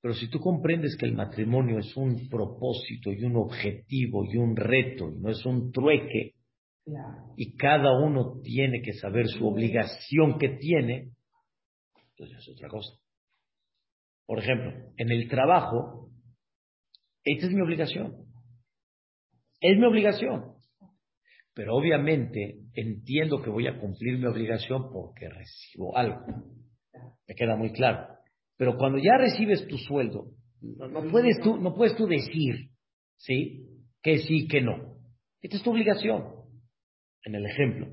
[0.00, 4.54] Pero si tú comprendes que el matrimonio es un propósito y un objetivo y un
[4.54, 6.34] reto, y no es un trueque,
[7.36, 11.10] y cada uno tiene que saber su obligación que tiene,
[12.10, 12.94] entonces es otra cosa.
[14.26, 16.10] Por ejemplo, en el trabajo,
[17.24, 18.25] esta es mi obligación.
[19.60, 20.56] Es mi obligación.
[21.54, 26.20] Pero obviamente entiendo que voy a cumplir mi obligación porque recibo algo.
[27.26, 28.06] Me queda muy claro.
[28.58, 32.70] Pero cuando ya recibes tu sueldo, no, puedes, tú, no puedes tú decir,
[33.16, 33.66] ¿sí?
[34.02, 34.98] Que sí, que no.
[35.40, 36.24] Esta es tu obligación.
[37.24, 37.88] En el ejemplo,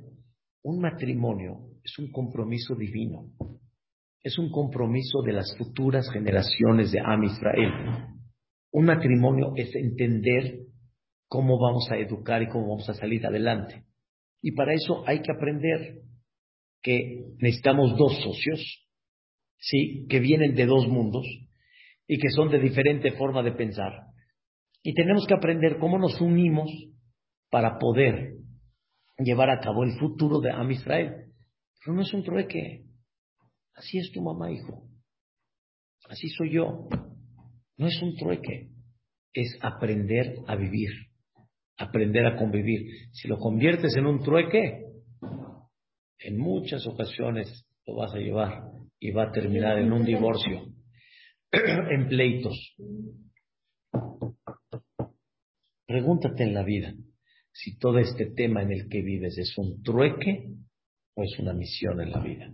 [0.63, 3.31] un matrimonio es un compromiso divino.
[4.21, 7.71] Es un compromiso de las futuras generaciones de Am Israel.
[8.71, 10.59] Un matrimonio es entender
[11.33, 13.85] cómo vamos a educar y cómo vamos a salir adelante.
[14.39, 16.01] Y para eso hay que aprender
[16.83, 18.87] que necesitamos dos socios,
[19.57, 20.05] ¿sí?
[20.09, 21.25] Que vienen de dos mundos
[22.05, 23.93] y que son de diferente forma de pensar.
[24.83, 26.69] Y tenemos que aprender cómo nos unimos
[27.49, 28.35] para poder
[29.17, 31.31] llevar a cabo el futuro de Am Israel.
[31.83, 32.83] Pero no es un trueque.
[33.73, 34.87] Así es tu mamá, hijo.
[36.07, 36.89] Así soy yo.
[37.77, 38.69] No es un trueque.
[39.33, 40.91] Es aprender a vivir
[41.77, 43.09] aprender a convivir.
[43.11, 44.85] Si lo conviertes en un trueque,
[46.19, 48.63] en muchas ocasiones lo vas a llevar
[48.99, 50.67] y va a terminar en un divorcio,
[51.51, 52.75] en pleitos.
[55.85, 56.93] Pregúntate en la vida
[57.51, 60.49] si todo este tema en el que vives es un trueque
[61.15, 62.51] o es una misión en la vida.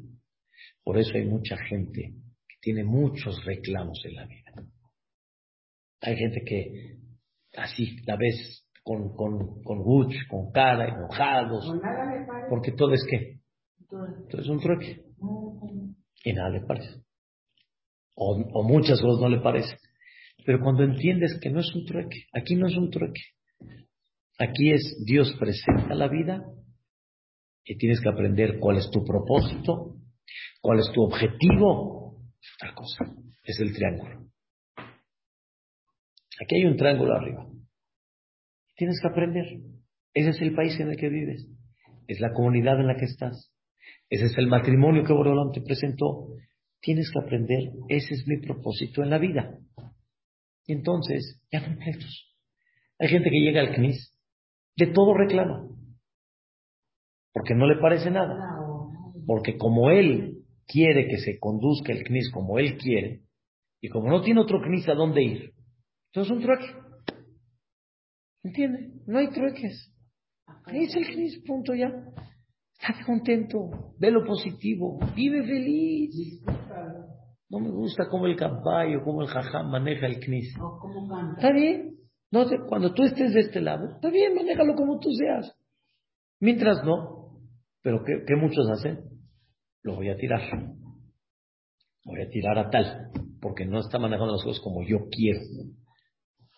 [0.84, 2.16] Por eso hay mucha gente
[2.48, 4.66] que tiene muchos reclamos en la vida.
[6.02, 6.98] Hay gente que
[7.56, 11.64] así la ves con, con, con con cara, enojados.
[12.50, 13.40] Porque todo es qué?
[13.88, 15.04] Todo es un trueque.
[16.24, 17.04] Y nada le parece.
[18.16, 19.78] O, o muchas cosas no le parece.
[20.44, 23.22] Pero cuando entiendes que no es un trueque, aquí no es un trueque.
[24.40, 26.42] Aquí es Dios presenta la vida
[27.66, 29.98] y tienes que aprender cuál es tu propósito,
[30.62, 32.24] cuál es tu objetivo.
[32.42, 33.06] Es otra cosa.
[33.44, 34.32] Es el triángulo.
[36.42, 37.46] Aquí hay un triángulo arriba.
[38.80, 39.46] Tienes que aprender.
[40.14, 41.46] Ese es el país en el que vives.
[42.08, 43.54] Es la comunidad en la que estás.
[44.10, 46.30] Ese es el matrimonio que Borolón te presentó.
[46.80, 47.74] Tienes que aprender.
[47.90, 49.60] Ese es mi propósito en la vida.
[50.66, 51.78] Y entonces, ya no
[53.00, 54.18] Hay gente que llega al CNIS,
[54.78, 55.68] de todo reclama.
[57.34, 58.34] Porque no le parece nada.
[59.28, 63.24] Porque como él quiere que se conduzca el CNIS como él quiere,
[63.82, 65.54] y como no tiene otro CNIS a dónde ir,
[66.14, 66.89] entonces es un trueque.
[68.44, 68.92] ¿Entiende?
[69.06, 69.94] No hay trueques.
[70.68, 71.88] Es el Cris, punto ya.
[72.80, 76.42] Estate contento, ve lo positivo, vive feliz.
[77.50, 80.56] No me gusta cómo el caballo, cómo el jajam maneja el knis.
[81.36, 81.98] Está bien.
[82.32, 85.52] No cuando tú estés de este lado, está bien, manéjalo como tú seas.
[86.40, 87.42] Mientras no,
[87.82, 89.00] pero ¿qué, qué muchos hacen?
[89.82, 90.42] Lo voy a tirar.
[92.06, 93.12] Voy a tirar a tal,
[93.42, 95.40] porque no está manejando las cosas como yo quiero.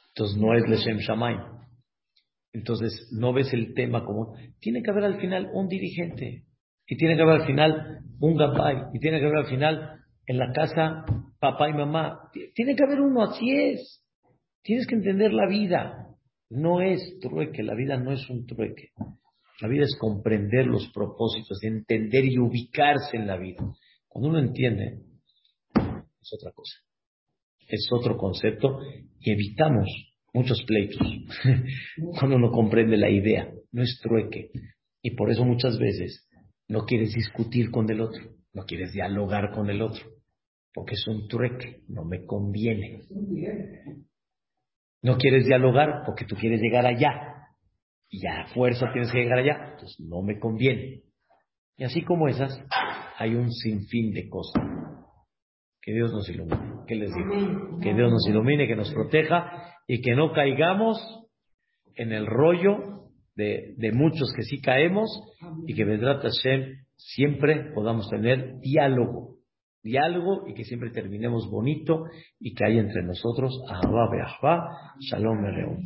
[0.10, 1.61] Entonces no es Leshem Shamayim.
[2.54, 6.46] Entonces, no ves el tema como, tiene que haber al final un dirigente,
[6.86, 10.38] y tiene que haber al final un gabay, y tiene que haber al final en
[10.38, 11.06] la casa
[11.40, 12.30] papá y mamá.
[12.54, 14.04] Tiene que haber uno, así es.
[14.64, 16.08] Tienes que entender la vida.
[16.50, 18.90] No es trueque, la vida no es un trueque.
[19.62, 23.64] La vida es comprender los propósitos, entender y ubicarse en la vida.
[24.08, 25.00] Cuando uno entiende,
[25.76, 26.78] es otra cosa.
[27.68, 28.80] Es otro concepto
[29.20, 29.88] y evitamos
[30.34, 31.00] muchos pleitos,
[32.20, 34.50] cuando uno comprende la idea, no es trueque.
[35.02, 36.28] Y por eso muchas veces
[36.68, 38.24] no quieres discutir con el otro,
[38.54, 40.06] no quieres dialogar con el otro,
[40.74, 43.02] porque es un trueque, no me conviene.
[45.02, 47.32] No quieres dialogar porque tú quieres llegar allá,
[48.12, 51.04] y a fuerza tienes que llegar allá, entonces no me conviene.
[51.78, 52.62] Y así como esas,
[53.18, 54.64] hay un sinfín de cosas.
[55.82, 56.84] Que Dios nos ilumine.
[56.86, 57.80] ¿Qué les digo?
[57.82, 60.98] Que Dios nos ilumine, que nos proteja y que no caigamos
[61.96, 63.02] en el rollo
[63.36, 65.10] de, muchos que sí caemos
[65.68, 69.38] y que Vedrat Hashem siempre podamos tener diálogo,
[69.84, 72.04] diálogo y que siempre terminemos bonito
[72.40, 74.68] y que haya entre nosotros Ahava Be'ahva,
[75.00, 75.86] Shalom Mereut.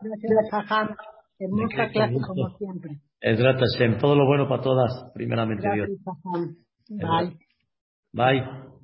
[0.00, 0.88] Gracias, Jajam.
[1.38, 3.00] Hermosa clase como siempre.
[3.22, 3.98] Hashem.
[3.98, 5.88] Todo lo bueno para todas, primeramente Dios.
[6.88, 7.36] Bye.
[8.12, 8.75] Bye.